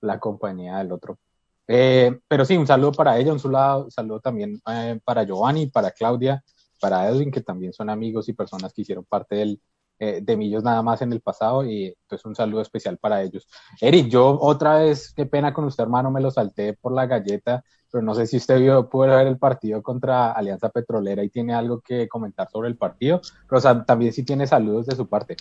[0.00, 1.18] la compañía del otro.
[1.66, 5.90] Eh, pero sí, un saludo para ella, un saludo, saludo también eh, para Giovanni, para
[5.90, 6.42] Claudia,
[6.80, 9.60] para Edwin, que también son amigos y personas que hicieron parte del,
[9.98, 13.48] eh, de Millos nada más en el pasado y entonces un saludo especial para ellos.
[13.80, 17.64] Eric, yo otra vez, qué pena con usted hermano, me lo salté por la galleta,
[17.90, 21.54] pero no sé si usted vio, pudo ver el partido contra Alianza Petrolera y tiene
[21.54, 24.96] algo que comentar sobre el partido, pero o sea, también si sí tiene saludos de
[24.96, 25.36] su parte.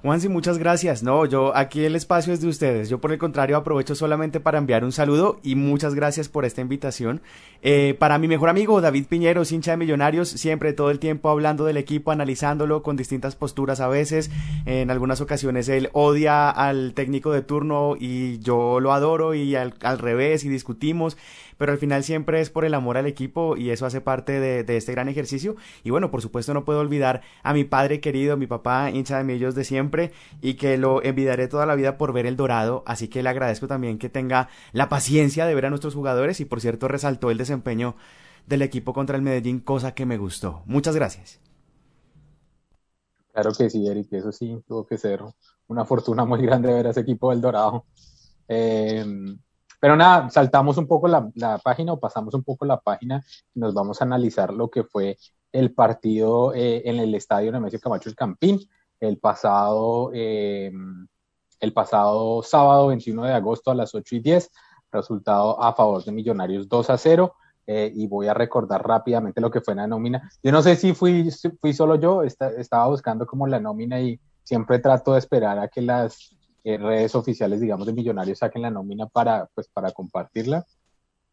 [0.00, 1.02] Juansi, muchas gracias.
[1.02, 2.88] No, yo aquí el espacio es de ustedes.
[2.88, 6.60] Yo por el contrario aprovecho solamente para enviar un saludo y muchas gracias por esta
[6.60, 7.20] invitación.
[7.62, 11.64] Eh, para mi mejor amigo David Piñero, hincha de Millonarios, siempre todo el tiempo hablando
[11.64, 14.30] del equipo, analizándolo con distintas posturas a veces.
[14.66, 19.74] En algunas ocasiones él odia al técnico de turno y yo lo adoro y al,
[19.82, 21.16] al revés y discutimos
[21.58, 24.76] pero al final siempre es por el amor al equipo y eso hace parte de,
[24.76, 25.56] este gran ejercicio.
[25.84, 29.24] Y bueno, por supuesto no puedo olvidar a mi padre querido, mi papá, hincha de
[29.24, 33.08] millos de siempre, y que lo envidiaré toda la vida por ver el dorado, así
[33.08, 36.60] que le agradezco también que tenga la paciencia de ver a nuestros jugadores y por
[36.60, 37.96] cierto resaltó el desempeño
[38.46, 40.62] del equipo contra el Medellín, cosa que me gustó.
[40.64, 41.40] Muchas gracias.
[43.32, 45.20] Claro que sí, Eric, eso sí tuvo que ser
[45.66, 47.84] una fortuna muy grande ver a ese equipo del Dorado.
[48.48, 49.04] Eh,
[49.80, 53.24] pero nada, saltamos un poco la, la, página o pasamos un poco la página
[53.54, 55.16] y nos vamos a analizar lo que fue
[55.52, 58.60] el partido eh, en el estadio Nemesio Camacho El Campín
[59.00, 60.72] el pasado, eh,
[61.60, 64.50] el pasado sábado 21 de agosto a las 8 y 10,
[64.90, 67.34] resultado a favor de Millonarios 2 a 0.
[67.70, 70.30] Eh, y voy a recordar rápidamente lo que fue la nómina.
[70.42, 74.18] Yo no sé si fui, fui solo yo, está, estaba buscando como la nómina y
[74.42, 76.34] siempre trato de esperar a que las
[76.68, 80.66] eh, redes oficiales, digamos, de Millonarios saquen la nómina para, pues, para compartirla.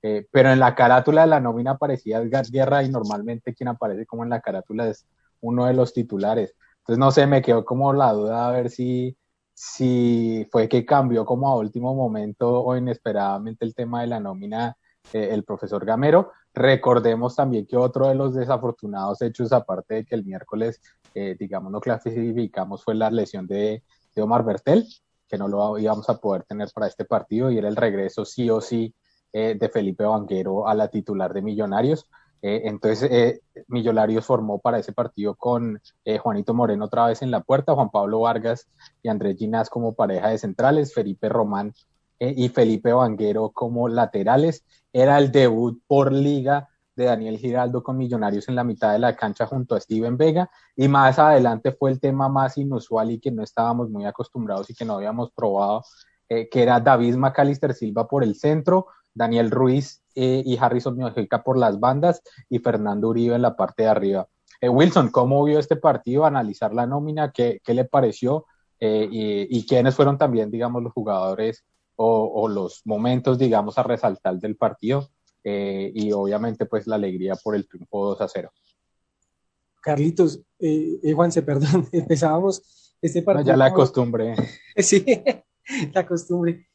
[0.02, 4.06] Eh, pero en la carátula de la nómina aparecía Edgar Guerra y normalmente quien aparece
[4.06, 5.06] como en la carátula es
[5.42, 6.56] uno de los titulares.
[6.78, 9.18] Entonces, no sé, me quedó como la duda a ver si,
[9.54, 14.78] si fue que cambió como a último momento o inesperadamente el tema de la nómina
[15.12, 16.32] eh, el profesor Gamero.
[16.54, 20.80] Recordemos también que otro de los desafortunados hechos, aparte de que el miércoles,
[21.14, 23.84] eh, digamos, no clasificamos, fue la lesión de,
[24.16, 24.88] de Omar Bertel,
[25.28, 28.50] que no lo íbamos a poder tener para este partido y era el regreso sí
[28.50, 28.94] o sí
[29.34, 32.10] eh, de Felipe Vanguero a la titular de Millonarios.
[32.42, 35.82] Eh, entonces, eh, Millonarios formó para ese partido con
[36.22, 38.68] Juanito Moreno otra vez en la puerta, Juan Pablo Vargas
[39.02, 41.74] y Andrés Ginás como pareja de centrales, Felipe Román
[42.20, 44.64] y Felipe Vanguero como laterales.
[44.94, 49.16] Era el debut por liga de Daniel Giraldo con Millonarios en la mitad de la
[49.16, 53.32] cancha junto a Steven Vega y más adelante fue el tema más inusual y que
[53.32, 55.84] no estábamos muy acostumbrados y que no habíamos probado,
[56.30, 61.44] eh, que era David Macalister Silva por el centro, Daniel Ruiz eh, y Harrison Mojica
[61.44, 64.28] por las bandas y Fernando Uribe en la parte de arriba.
[64.62, 66.26] Eh, Wilson, ¿cómo vio este partido?
[66.26, 68.46] Analizar la nómina, ¿qué, qué le pareció?
[68.78, 71.64] y, y quiénes fueron también, digamos, los jugadores
[71.96, 75.10] o, los momentos, digamos, a resaltar del partido
[75.48, 78.52] eh, y obviamente pues la alegría por el triunfo 2 a 0.
[79.80, 83.44] Carlitos, eh, eh, Juanse, perdón, empezábamos este partido.
[83.44, 84.36] No, ya la costumbre.
[84.76, 85.06] sí,
[85.94, 86.68] la costumbre.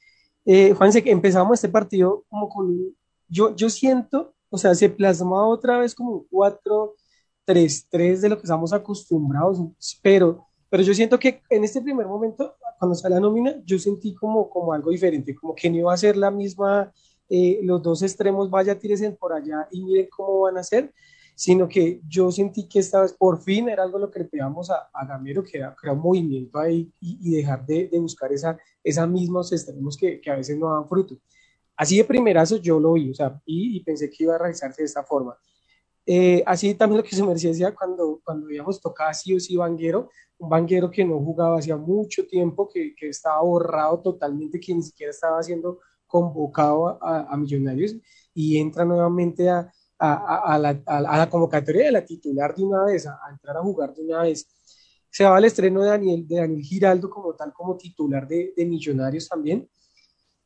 [0.77, 2.97] Juanse, empezamos este partido como con,
[3.29, 8.73] yo, yo siento, o sea, se plasma otra vez como 4-3-3 de lo que estamos
[8.73, 9.61] acostumbrados,
[10.01, 14.15] pero, pero yo siento que en este primer momento, cuando sale la nómina, yo sentí
[14.15, 16.93] como, como algo diferente, como que no iba a ser la misma
[17.31, 20.93] eh, los dos extremos vaya, tíresen por allá y miren cómo van a ser,
[21.37, 24.69] sino que yo sentí que esta vez por fin era algo lo que le pedíamos
[24.69, 28.59] a, a Gamero, que era un movimiento ahí y, y dejar de, de, buscar esa,
[28.85, 31.17] esa mismos extremos que, que, a veces no dan fruto.
[31.77, 34.83] Así de primerazo yo lo vi, o sea, y, y pensé que iba a realizarse
[34.83, 35.39] de esta forma.
[36.05, 39.57] Eh, así también lo que se me decía cuando, cuando habíamos tocado sí o sí
[39.57, 44.75] Vanguero, un Vanguero que no jugaba hacía mucho tiempo, que, que estaba borrado totalmente, que
[44.75, 45.79] ni siquiera estaba haciendo
[46.11, 47.97] convocado a, a Millonarios
[48.35, 53.07] y entra nuevamente a, a, la, a, la, convocatoria de la titular de una vez,
[53.07, 54.49] a, entrar a jugar de una vez.
[55.11, 58.65] Se va al estreno de Daniel, de Daniel Giraldo como tal, como titular de, de
[58.65, 59.69] Millonarios también.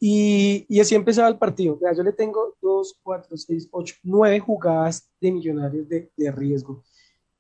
[0.01, 1.79] Y, y, así empezaba el partido.
[1.81, 6.83] Mira, yo le tengo dos, cuatro, seis, ocho, nueve jugadas de Millonarios de, de riesgo.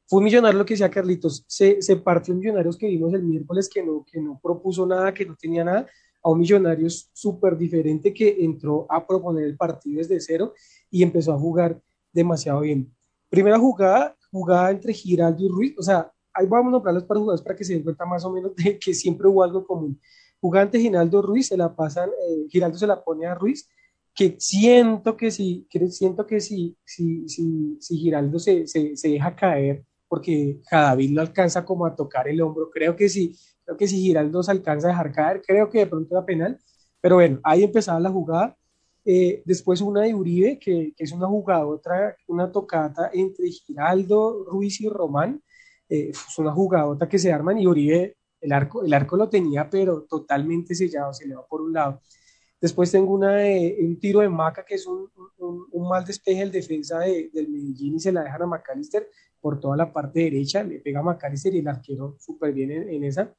[0.07, 3.69] Fue un millonario lo que decía Carlitos, se, se partió Millonarios que vimos el miércoles
[3.69, 5.89] que no, que no propuso nada, que no tenía nada,
[6.25, 10.55] a un Millonarios súper diferente que entró a proponer el partido desde cero
[10.91, 11.79] y empezó a jugar
[12.13, 12.91] demasiado bien.
[13.29, 17.43] Primera jugada, jugada entre Giraldo y Ruiz, o sea, ahí vamos a nombrar los jugadores
[17.43, 20.01] para que se den cuenta más o menos de que siempre hubo algo común.
[20.41, 23.69] Jugada Giraldo Ruiz, se la pasan, eh, Giraldo se la pone a Ruiz,
[24.15, 29.09] que siento que si, que siento que si, si, si, si Giraldo se, se, se
[29.09, 33.77] deja caer, porque Jadavid lo alcanza como a tocar el hombro, creo que si Creo
[33.77, 36.59] que si Giraldo se alcanza a dejar caer, creo que de pronto era penal.
[37.01, 38.57] Pero bueno, ahí empezaba la jugada.
[39.05, 44.45] Eh, después una de Uribe, que, que, es una jugada, otra, una tocata entre Giraldo,
[44.45, 45.43] Ruiz y Román.
[45.89, 49.69] Eh, es una jugadota que se arman y Uribe, el arco, el arco lo tenía,
[49.69, 52.01] pero totalmente sellado, se le va por un lado.
[52.61, 56.41] Después tengo una de, un tiro de Maca, que es un, un, un mal despeje
[56.41, 59.09] del defensa de, del Medellín y se la dejan a McAllister
[59.41, 62.89] por toda la parte derecha, le pega a McAllister y el arquero súper bien en,
[62.89, 63.35] en esa.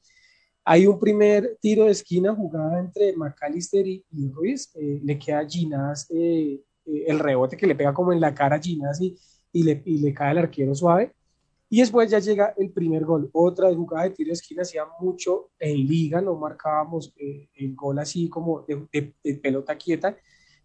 [0.67, 4.03] Hay un primer tiro de esquina jugada entre McAllister y,
[4.33, 4.71] Ruiz.
[4.75, 8.55] Le queda a Ginás eh, eh, el rebote que le pega como en la cara
[8.55, 9.15] a Ginás y,
[9.51, 11.13] y, le, y le cae el arquero suave.
[11.69, 13.29] Y después ya llega el primer gol.
[13.33, 17.99] Otra jugada de tiro de esquina hacía mucho en liga, no marcábamos eh, el gol
[17.99, 20.17] así como de, pelota quieta.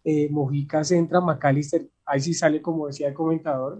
[0.03, 3.79] Eh, Mojica centra, McAllister, ahí sí sale como decía el comentador,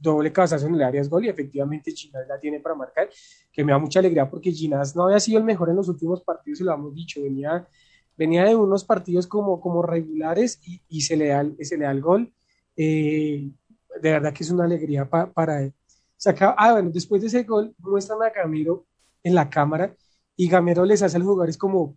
[0.00, 3.08] doble cabezazo en el área es gol y efectivamente Ginás la tiene para marcar,
[3.52, 6.22] que me da mucha alegría porque Ginás no había sido el mejor en los últimos
[6.22, 7.66] partidos y lo hemos dicho, venía,
[8.16, 11.90] venía de unos partidos como, como regulares y, y se, le da, se le da
[11.90, 12.32] el gol.
[12.76, 13.50] Eh,
[14.00, 15.74] de verdad que es una alegría pa, para él.
[16.56, 18.86] Ah, bueno, después de ese gol muestran a Gamero
[19.22, 19.94] en la cámara
[20.36, 21.96] y Gamero les hace al jugador, es como,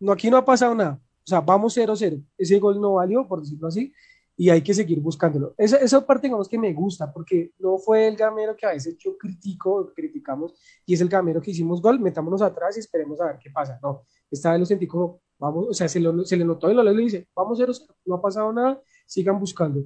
[0.00, 3.40] no, aquí no ha pasado nada, o sea, vamos 0-0, ese gol no valió, por
[3.40, 3.92] decirlo así,
[4.40, 5.52] y hay que seguir buscándolo.
[5.58, 8.96] Esa, esa parte, digamos, que me gusta, porque no fue el gamero que a veces
[8.96, 10.54] yo critico, criticamos,
[10.86, 13.80] y es el gamero que hicimos gol, metámonos atrás y esperemos a ver qué pasa.
[13.82, 16.74] No, esta vez lo sentí como, vamos, o sea, se, lo, se le notó y
[16.74, 17.72] lo le dice, vamos 0
[18.06, 19.84] no ha pasado nada, sigan buscando.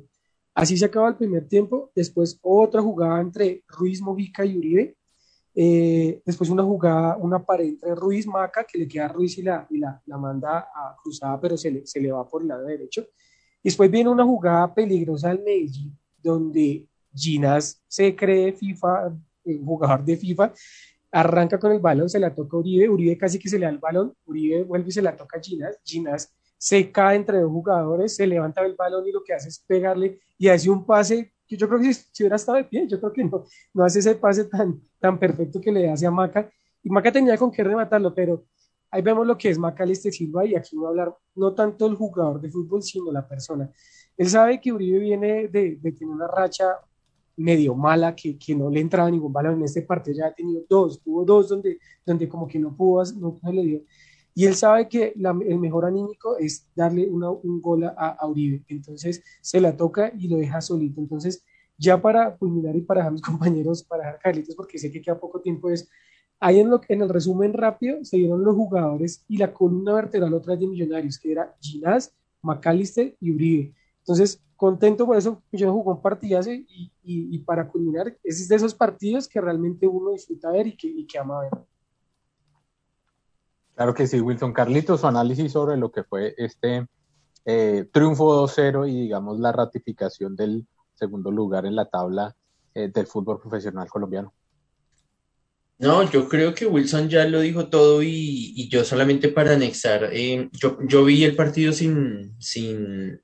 [0.55, 4.98] Así se acaba el primer tiempo, después otra jugada entre Ruiz, Mojica y Uribe,
[5.55, 9.42] eh, después una jugada, una pared entre Ruiz, Maca, que le queda a Ruiz y
[9.42, 12.48] la, y la, la manda a cruzada, pero se le, se le va por el
[12.48, 13.07] lado derecho.
[13.62, 19.14] Después viene una jugada peligrosa al Medellín, donde Ginás se cree FIFA,
[19.64, 20.52] jugador de FIFA,
[21.10, 23.72] arranca con el balón, se la toca a Uribe, Uribe casi que se le da
[23.72, 25.40] el balón, Uribe vuelve y se la toca a
[25.84, 26.32] Ginás
[26.62, 30.20] se cae entre dos jugadores, se levanta el balón y lo que hace es pegarle
[30.38, 33.00] y hace un pase que yo creo que si, si hubiera estado de pie, yo
[33.00, 33.44] creo que no,
[33.74, 36.48] no hace ese pase tan, tan perfecto que le hace a Maca,
[36.80, 38.44] y Maca tenía con qué rematarlo, pero
[38.93, 41.95] ahí vemos lo que es Macalester Silva y aquí voy a hablar no tanto el
[41.95, 43.70] jugador de fútbol, sino la persona.
[44.16, 46.66] Él sabe que Uribe viene de, tener una racha
[47.36, 51.03] medio mala, que, no le entraba ningún balón en este partido, ya ha tenido dos,
[51.03, 53.82] tuvo dos donde, donde como que no pudo, no, no le dio.
[54.34, 58.62] Y él sabe que el mejor anímico es darle un gol a, a, Uribe.
[58.68, 61.01] Entonces se la toca y lo deja solito.
[61.01, 61.45] Entonces,
[61.78, 65.18] ya para culminar y para dejar mis compañeros, para dejar Carlitos, porque sé que queda
[65.18, 65.88] poco tiempo, es
[66.43, 70.34] ahí en, lo, en el resumen rápido se dieron los jugadores y la columna vertebral
[70.34, 72.12] otra de Millonarios, que era Ginás,
[72.43, 73.74] McAllister y Uribe.
[74.01, 78.74] Entonces, contento por eso, yo jugó un partidazo y, y, para culminar, es de esos
[78.74, 81.53] partidos que realmente uno disfruta ver y que, y que ama ver.
[83.76, 84.53] Claro que sí, Wilson.
[84.53, 86.88] Carlitos, su análisis sobre lo que fue este
[87.45, 92.34] eh, triunfo 2-0 y digamos la ratificación del segundo lugar en la tabla
[92.74, 94.32] eh, del fútbol profesional colombiano.
[95.82, 100.48] No, yo creo que Wilson ya lo dijo todo y, yo solamente para anexar, eh,
[100.52, 103.20] yo, vi el partido sin, sin,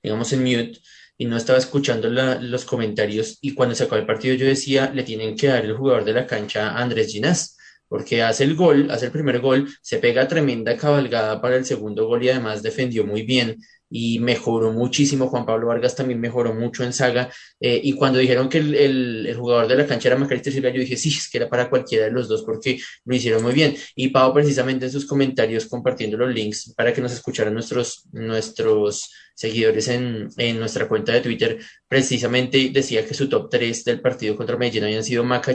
[0.00, 0.78] digamos, en mute
[1.18, 5.02] y no estaba escuchando los comentarios y cuando se acabó el partido yo decía, le
[5.02, 7.56] tienen que dar el jugador de la cancha a Andrés Ginás
[7.88, 12.06] porque hace el gol, hace el primer gol, se pega tremenda cabalgada para el segundo
[12.06, 13.56] gol y además defendió muy bien
[13.90, 15.28] y mejoró muchísimo.
[15.28, 17.30] Juan Pablo Vargas también mejoró mucho en saga.
[17.60, 20.96] Eh, y cuando dijeron que el, jugador de la cancha era Macalister Silva, yo dije,
[20.96, 23.76] sí, es que era para cualquiera de los dos porque lo hicieron muy bien.
[23.94, 29.10] Y Pau precisamente en sus comentarios compartiendo los links para que nos escucharan nuestros, nuestros
[29.36, 34.34] seguidores en, en, nuestra cuenta de Twitter, precisamente decía que su top 3 del partido
[34.34, 35.54] contra Medellín habían sido Maca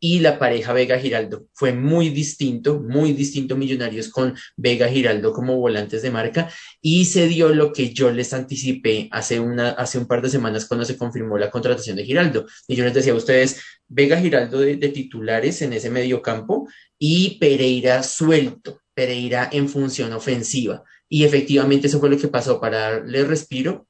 [0.00, 1.44] y la pareja Vega Giraldo.
[1.52, 6.50] Fue muy distinto, muy distinto Millonarios con Vega Giraldo como volantes de marca
[6.80, 10.66] y se dio lo que yo les anticipé hace, una, hace un par de semanas
[10.66, 12.46] cuando se confirmó la contratación de Giraldo.
[12.68, 17.38] Y yo les decía a ustedes, Vega Giraldo de, titulares en ese medio campo y
[17.38, 20.82] Pereira suelto, Pereira en función ofensiva.
[21.08, 23.86] Y efectivamente eso fue lo que pasó para darle respiro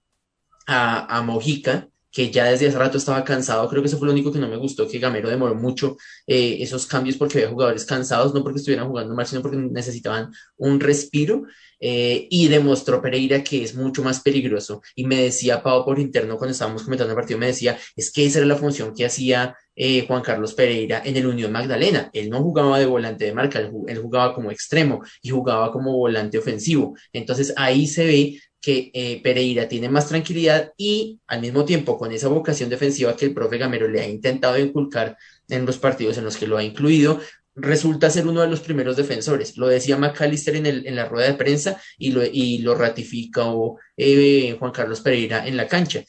[0.67, 3.69] a, a Mojica, que ya desde hace rato estaba cansado.
[3.69, 5.97] Creo que eso fue lo único que no me gustó, que Gamero demoró mucho
[6.27, 10.31] eh, esos cambios porque había jugadores cansados, no porque estuvieran jugando mal, sino porque necesitaban
[10.59, 11.45] un respiro.
[11.85, 14.83] Eh, y demostró Pereira que es mucho más peligroso.
[14.95, 18.25] Y me decía Pau por interno cuando estábamos comentando el partido, me decía, es que
[18.25, 22.09] esa era la función que hacía eh, Juan Carlos Pereira en el Unión Magdalena.
[22.13, 26.39] Él no jugaba de volante de marca, él, jugaba como extremo y jugaba como volante
[26.39, 26.95] ofensivo.
[27.13, 32.13] Entonces ahí se ve que eh, Pereira tiene más tranquilidad y al mismo tiempo con
[32.13, 35.17] esa vocación defensiva que el profe Gamero le ha intentado inculcar
[35.49, 37.19] en los partidos en los que lo ha incluido,
[37.55, 39.57] resulta ser uno de los primeros defensores.
[39.57, 43.79] Lo decía McAllister en, el, en la rueda de prensa y lo, y lo ratificó
[43.97, 46.03] eh, Juan Carlos Pereira en la cancha.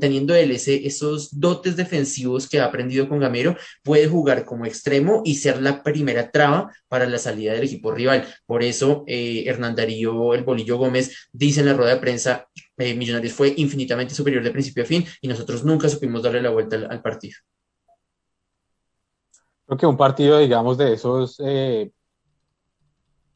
[0.00, 5.22] Teniendo él ese, esos dotes defensivos que ha aprendido con Gamero, puede jugar como extremo
[5.24, 8.26] y ser la primera traba para la salida del equipo rival.
[8.46, 12.94] Por eso, eh, Hernán Darío, el Bolillo Gómez, dice en la rueda de prensa, eh,
[12.94, 16.76] Millonarios fue infinitamente superior de principio a fin y nosotros nunca supimos darle la vuelta
[16.88, 17.36] al partido.
[19.66, 21.90] Creo que un partido, digamos, de esos eh,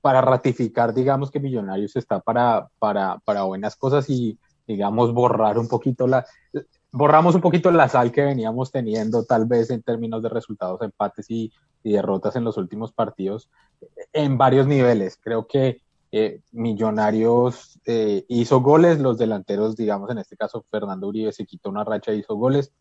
[0.01, 5.69] para ratificar, digamos, que Millonarios está para, para, para buenas cosas y, digamos, borrar un
[5.69, 6.25] poquito la,
[6.93, 11.31] borramos un poquito la sal que veníamos teniendo, tal vez en términos de resultados, empates
[11.31, 11.53] y,
[11.83, 13.49] derrotas en los últimos partidos,
[14.13, 15.19] en varios niveles.
[15.19, 15.81] Creo que
[16.13, 21.71] eh, Millonarios eh, hizo goles, los delanteros, digamos, en este caso Fernando Uribe se quitó
[21.71, 22.73] una racha y hizo goles.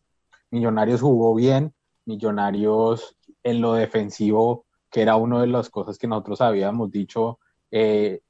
[0.50, 1.72] Millonarios jugó bien,
[2.04, 7.38] Millonarios en lo defensivo, que era una de las cosas que nosotros habíamos dicho,
[7.70, 8.20] eh,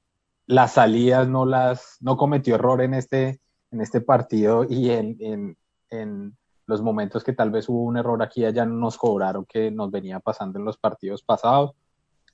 [0.47, 3.41] las salidas no las, no cometió error en este,
[3.71, 5.57] en este partido y en, en,
[5.91, 6.37] en
[6.67, 10.21] los momentos que tal vez hubo un error aquí allá nos cobraron que nos venía
[10.21, 11.73] pasando en los partidos pasados.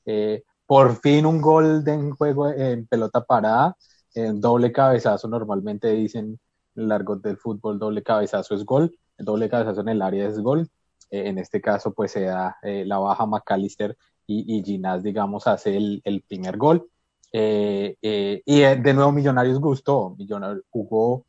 [0.05, 3.77] Eh, por fin un gol de en juego en pelota parada,
[4.15, 6.39] en doble cabezazo, normalmente dicen
[6.75, 10.69] en largo del fútbol, doble cabezazo es gol, doble cabezazo en el área es gol.
[11.11, 13.97] Eh, en este caso, pues se da eh, la baja McAllister
[14.27, 16.89] y, y Ginás, digamos, hace el, el primer gol.
[17.33, 17.97] Eh,
[18.45, 21.27] y de nuevo Millonarios gustó, Millonarios jugó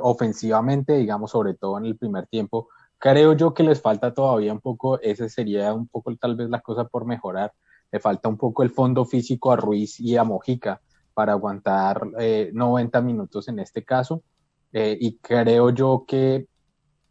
[0.00, 2.68] ofensivamente, digamos, sobre todo en el primer tiempo.
[2.98, 6.60] Creo yo que les falta todavía un poco, ese sería un poco tal vez la
[6.60, 7.52] cosa por mejorar.
[7.92, 10.80] Le falta un poco el fondo físico a Ruiz y a Mojica
[11.14, 12.06] para aguantar
[12.52, 14.22] 90 minutos en este caso.
[14.72, 16.46] y creo yo que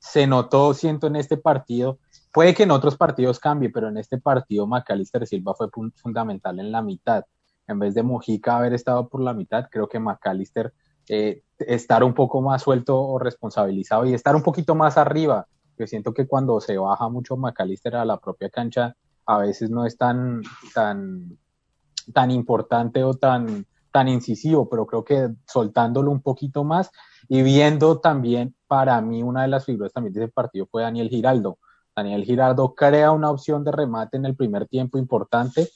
[0.02, 2.00] se notó, siento, en este partido.
[2.34, 6.72] Puede que en otros partidos cambie, pero en este partido Macalister Silva fue fundamental en
[6.72, 7.24] la mitad.
[7.68, 10.74] En vez de Mojica haber estado por la mitad, creo que Macalister
[11.08, 15.48] eh, estar un poco más suelto o responsabilizado y estar un poquito más arriba.
[15.78, 18.96] Yo siento que cuando se baja mucho Macalister a la propia cancha,
[19.28, 20.42] a veces no es tan,
[20.74, 21.38] tan,
[22.12, 26.92] tan importante o tan, tan incisivo, pero creo que soltándolo un poquito más
[27.28, 31.10] y viendo también, para mí, una de las figuras también de ese partido fue Daniel
[31.10, 31.60] Giraldo.
[31.96, 35.70] Daniel Giraldo crea una opción de remate en el primer tiempo importante.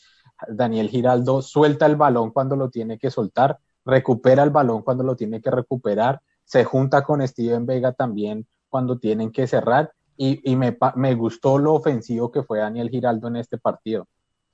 [0.48, 5.16] Daniel Giraldo suelta el balón cuando lo tiene que soltar, recupera el balón cuando lo
[5.16, 11.16] tiene que recuperar, se junta con Steven Vega también cuando tienen que cerrar y, me,
[11.16, 14.08] gustó lo ofensivo que fue Daniel Giraldo en este partido.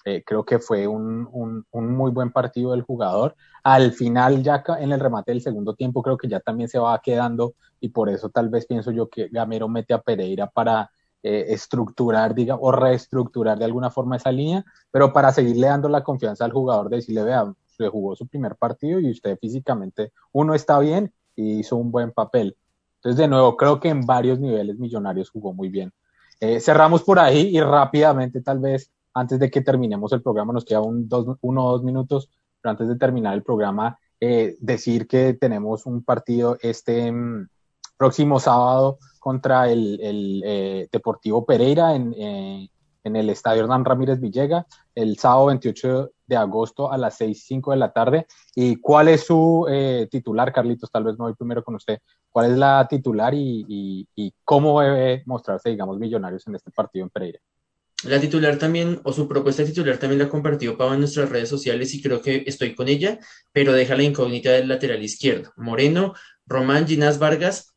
[0.06, 1.30] Eh, creo que fue un,
[1.72, 3.36] un, muy buen partido del jugador.
[3.64, 7.00] Al final, ya en el remate del segundo tiempo, creo que ya también se va
[7.02, 10.90] quedando y por eso tal vez pienso yo que Gamero mete a Pereira para
[11.24, 16.04] eh, estructurar, diga, o reestructurar de alguna forma esa línea, pero para seguirle dando la
[16.04, 20.56] confianza al jugador de decirle, vea, se jugó su primer partido y usted físicamente, uno
[20.56, 22.58] está bien y hizo un buen papel.
[22.96, 25.92] Entonces, de nuevo, creo que en varios niveles Millonarios jugó muy bien.
[26.40, 30.66] Eh, cerramos por ahí y rápidamente, tal vez, antes de que terminemos el programa, nos
[30.66, 32.30] queda un, dos, uno o dos minutos,
[32.62, 37.48] pero antes de terminar el programa, eh, decir que tenemos un partido este mm,
[37.98, 42.68] próximo sábado contra el, el eh, Deportivo Pereira en, eh,
[43.04, 47.72] en, el Estadio Hernán Ramírez Villega, el sábado 28 de agosto a las 6, 5
[47.72, 48.26] de la tarde.
[48.56, 50.90] ¿Y cuál es su eh, titular, Carlitos?
[50.90, 52.00] Tal vez me voy primero con usted.
[52.32, 57.04] ¿Cuál es la titular y, y, y cómo debe mostrarse, digamos, Millonarios en este partido
[57.04, 57.40] en Pereira?
[58.04, 61.94] La titular también, o su propuesta titular también la compartió Pau en nuestras redes sociales
[61.94, 63.20] y creo que estoy con ella,
[63.52, 65.54] pero deja la incógnita del lateral izquierdo.
[65.58, 66.14] Moreno,
[66.46, 67.74] Román Ginás Vargas.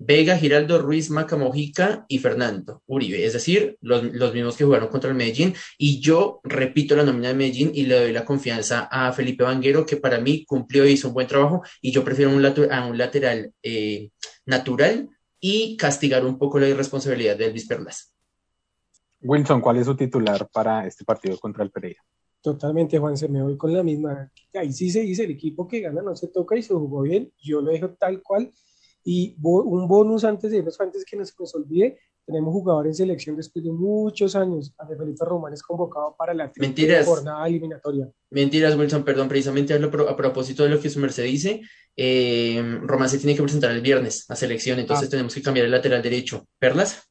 [0.00, 5.10] Vega, Giraldo, Ruiz, Macamojica y Fernando Uribe, es decir, los, los, mismos que jugaron contra
[5.10, 5.54] el Medellín.
[5.76, 9.84] Y yo repito la nómina de Medellín y le doy la confianza a Felipe Vanguero,
[9.84, 11.62] que para mí cumplió y hizo un buen trabajo.
[11.82, 14.10] Y yo prefiero un a un lateral eh,
[14.46, 15.08] natural
[15.40, 18.12] y castigar un poco la irresponsabilidad de Elvis Perlas.
[19.20, 22.00] Wilson, ¿cuál es su titular para este partido contra el Pereira?
[22.40, 24.30] Totalmente, Juan, se me voy con la misma.
[24.54, 27.32] Ahí sí se dice, el equipo que gana no se toca y se jugó bien.
[27.38, 28.50] Yo lo dejo tal cual.
[29.04, 31.98] Y un bonus antes de irnos, antes que nos, nos olvide,
[32.28, 34.74] tenemos jugadores en selección después de muchos años.
[34.76, 37.06] Ande Felipe Román es convocado para la Mentiras.
[37.06, 38.08] jornada eliminatoria.
[38.30, 41.62] Mentiras, Wilson, perdón, precisamente a propósito de lo que su merced dice.
[41.96, 45.10] Eh, Román se tiene que presentar el viernes a selección, entonces ah.
[45.10, 46.46] tenemos que cambiar el lateral derecho.
[46.58, 47.08] ¿Perlas?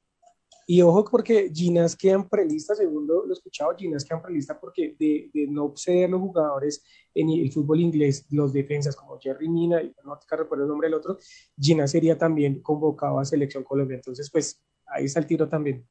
[0.69, 5.47] Y ojo porque Ginas quedan prelista, según lo, lo escuchado, Ginas quedan prelista porque de,
[5.47, 6.83] no ceder los jugadores
[7.15, 10.95] en el fútbol inglés, los defensas como Jerry Mina, y no recuerdo el nombre del
[10.95, 11.17] otro,
[11.57, 13.95] Ginas sería también convocado a Selección Colombia.
[13.95, 15.87] Entonces, pues ahí está el tiro también.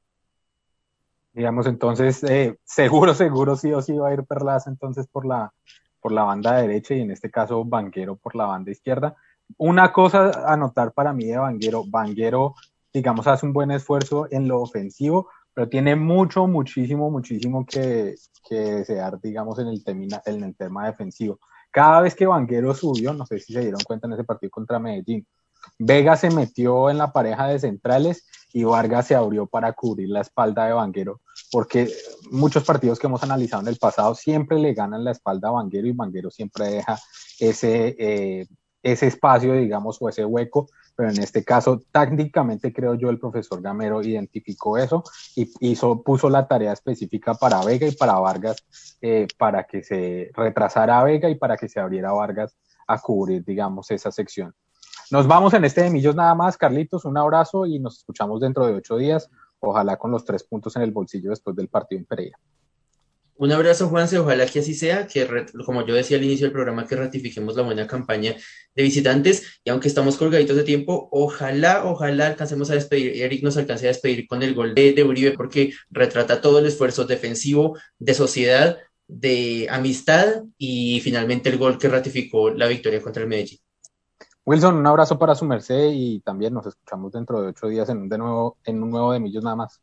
[1.33, 5.55] Digamos, entonces, eh, seguro, seguro sí o sí va a ir Perlas entonces por la,
[6.03, 9.17] por la banda derecha y en este caso Banguero por la banda izquierda.
[9.57, 12.55] Una cosa a notar para mí de Banguero, Banguero
[12.97, 18.15] digamos, hace un buen esfuerzo en lo ofensivo, pero tiene mucho, muchísimo, muchísimo que,
[18.49, 21.39] que desear, digamos, en el, tema, en el tema defensivo.
[21.71, 24.79] Cada vez que Vanguero subió, no sé si se dieron cuenta en ese partido contra
[24.79, 25.27] Medellín,
[25.79, 30.23] Vega se metió en la pareja de centrales y Vargas se abrió para cubrir la
[30.23, 31.21] espalda de Vanguero,
[31.53, 31.93] porque
[32.31, 35.87] muchos partidos que hemos analizado en el pasado siempre le ganan la espalda a Vanguero
[35.87, 36.99] y Vanguero siempre deja
[37.39, 38.47] ese, eh,
[38.83, 43.61] ese espacio, digamos, o ese hueco pero en este caso tácticamente creo yo el profesor
[43.61, 45.05] Gamero identificó eso
[45.37, 45.47] y
[46.05, 48.57] puso la tarea específica para Vega y para Vargas
[49.03, 52.57] eh, para que se retrasara a Vega y para que se abriera Vargas
[52.89, 54.55] a cubrir, digamos, esa sección.
[55.11, 58.67] Nos vamos en este de Millos nada más, Carlitos, un abrazo y nos escuchamos dentro
[58.67, 59.31] de ocho días,
[59.61, 62.39] ojalá con los tres puntos en el bolsillo después del partido en Pereira.
[63.39, 64.19] Un abrazo, Juanse.
[64.19, 65.29] Ojalá que así sea, que
[65.65, 68.35] como yo decía al inicio del programa, que ratifiquemos la buena campaña
[68.75, 69.61] de visitantes.
[69.63, 73.89] Y aunque estamos colgaditos de tiempo, ojalá, ojalá alcancemos a despedir, Eric nos alcance a
[73.89, 78.79] despedir con el gol de, de Uribe, porque retrata todo el esfuerzo defensivo de sociedad,
[79.07, 83.59] de amistad y finalmente el gol que ratificó la victoria contra el Medellín.
[84.47, 87.99] Wilson, un abrazo para su merced y también nos escuchamos dentro de ocho días en
[87.99, 89.83] un, de nuevo, en un nuevo de Millos nada más.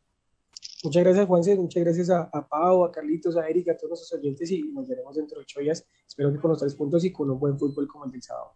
[0.84, 1.56] Muchas gracias, Juanse.
[1.56, 4.86] Muchas gracias a, a Pau, a Carlitos, a Erika, a todos los oyentes y nos
[4.86, 5.84] veremos dentro de ocho días.
[6.06, 8.52] Espero que con los tres puntos y con un buen fútbol como el del sábado.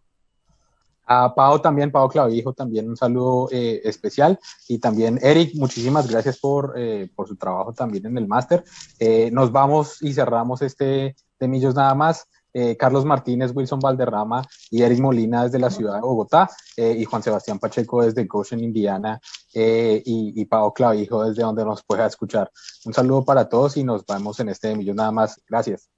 [1.07, 4.38] A Pau también, Pau Clavijo, también un saludo eh, especial.
[4.68, 8.62] Y también, Eric, muchísimas gracias por, eh, por su trabajo también en el máster.
[8.99, 14.42] Eh, nos vamos y cerramos este de Millos nada más eh, Carlos Martínez, Wilson Valderrama
[14.70, 18.64] y Eric Molina desde la ciudad de Bogotá, eh, y Juan Sebastián Pacheco desde Goshen,
[18.64, 19.20] Indiana,
[19.61, 22.50] eh, y, y Pau Clavijo desde donde nos pueda escuchar.
[22.84, 25.40] Un saludo para todos y nos vemos en este millón nada más.
[25.48, 25.88] Gracias.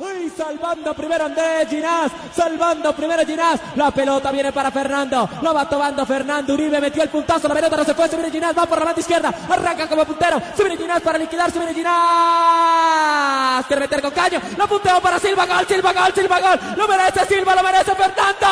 [0.00, 3.60] Uy, salvando primero Andrés Ginás, salvando primero Ginás.
[3.76, 7.76] La pelota viene para Fernando, lo va tomando Fernando Uribe, metió el puntazo, la pelota
[7.76, 10.64] no se fue, se viene Ginás, va por la banda izquierda, arranca como puntero, se
[10.64, 13.66] viene Ginás para liquidar, se viene Ginás.
[13.66, 16.60] Quiere meter con caño, lo punteo para Silva, gol, Silva, gol, Silva, gol.
[16.76, 18.46] Lo merece Silva, lo merece Fernando.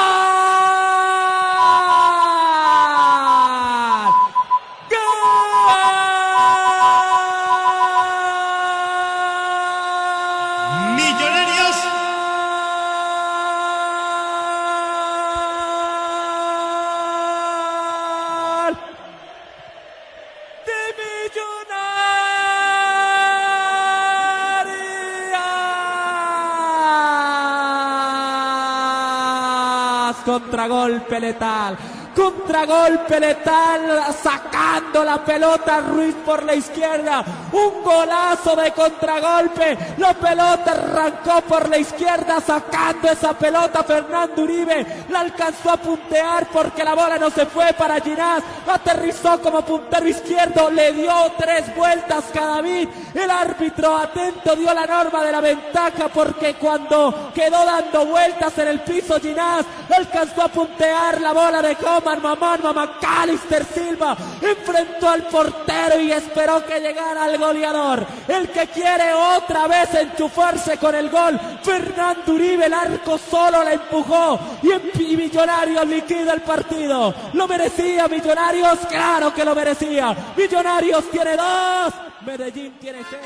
[30.58, 31.76] Contragolpe letal.
[32.16, 37.24] Contragolpe letal, sacando la pelota Ruiz por la izquierda.
[37.52, 39.78] Un golazo de contragolpe.
[39.98, 45.04] La pelota arrancó por la izquierda, sacando esa pelota Fernando Uribe.
[45.10, 48.42] La alcanzó a puntear porque la bola no se fue para Ginás.
[48.66, 52.88] Aterrizó como puntero izquierdo, le dio tres vueltas cada vez.
[53.14, 58.68] El árbitro atento dio la norma de la ventaja porque cuando quedó dando vueltas en
[58.68, 62.60] el piso Ginás, alcanzó a puntear la bola de Coman, Mamán,
[63.00, 68.06] Calister Silva, enfrentó al portero y esperó que llegara el goleador.
[68.26, 73.72] El que quiere otra vez enchufarse con el gol, Fernando Uribe, el arco solo la
[73.72, 77.14] empujó y, y Millonarios liquida el partido.
[77.32, 78.78] ¿Lo merecía Millonarios?
[78.88, 80.14] Claro que lo merecía.
[80.36, 81.92] Millonarios tiene dos,
[82.28, 83.22] Medellín tiene cero.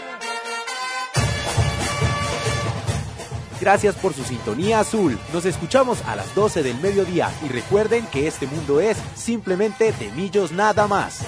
[3.60, 5.18] Gracias por su sintonía azul.
[5.32, 10.12] Nos escuchamos a las 12 del mediodía y recuerden que este mundo es simplemente de
[10.12, 11.26] millos nada más.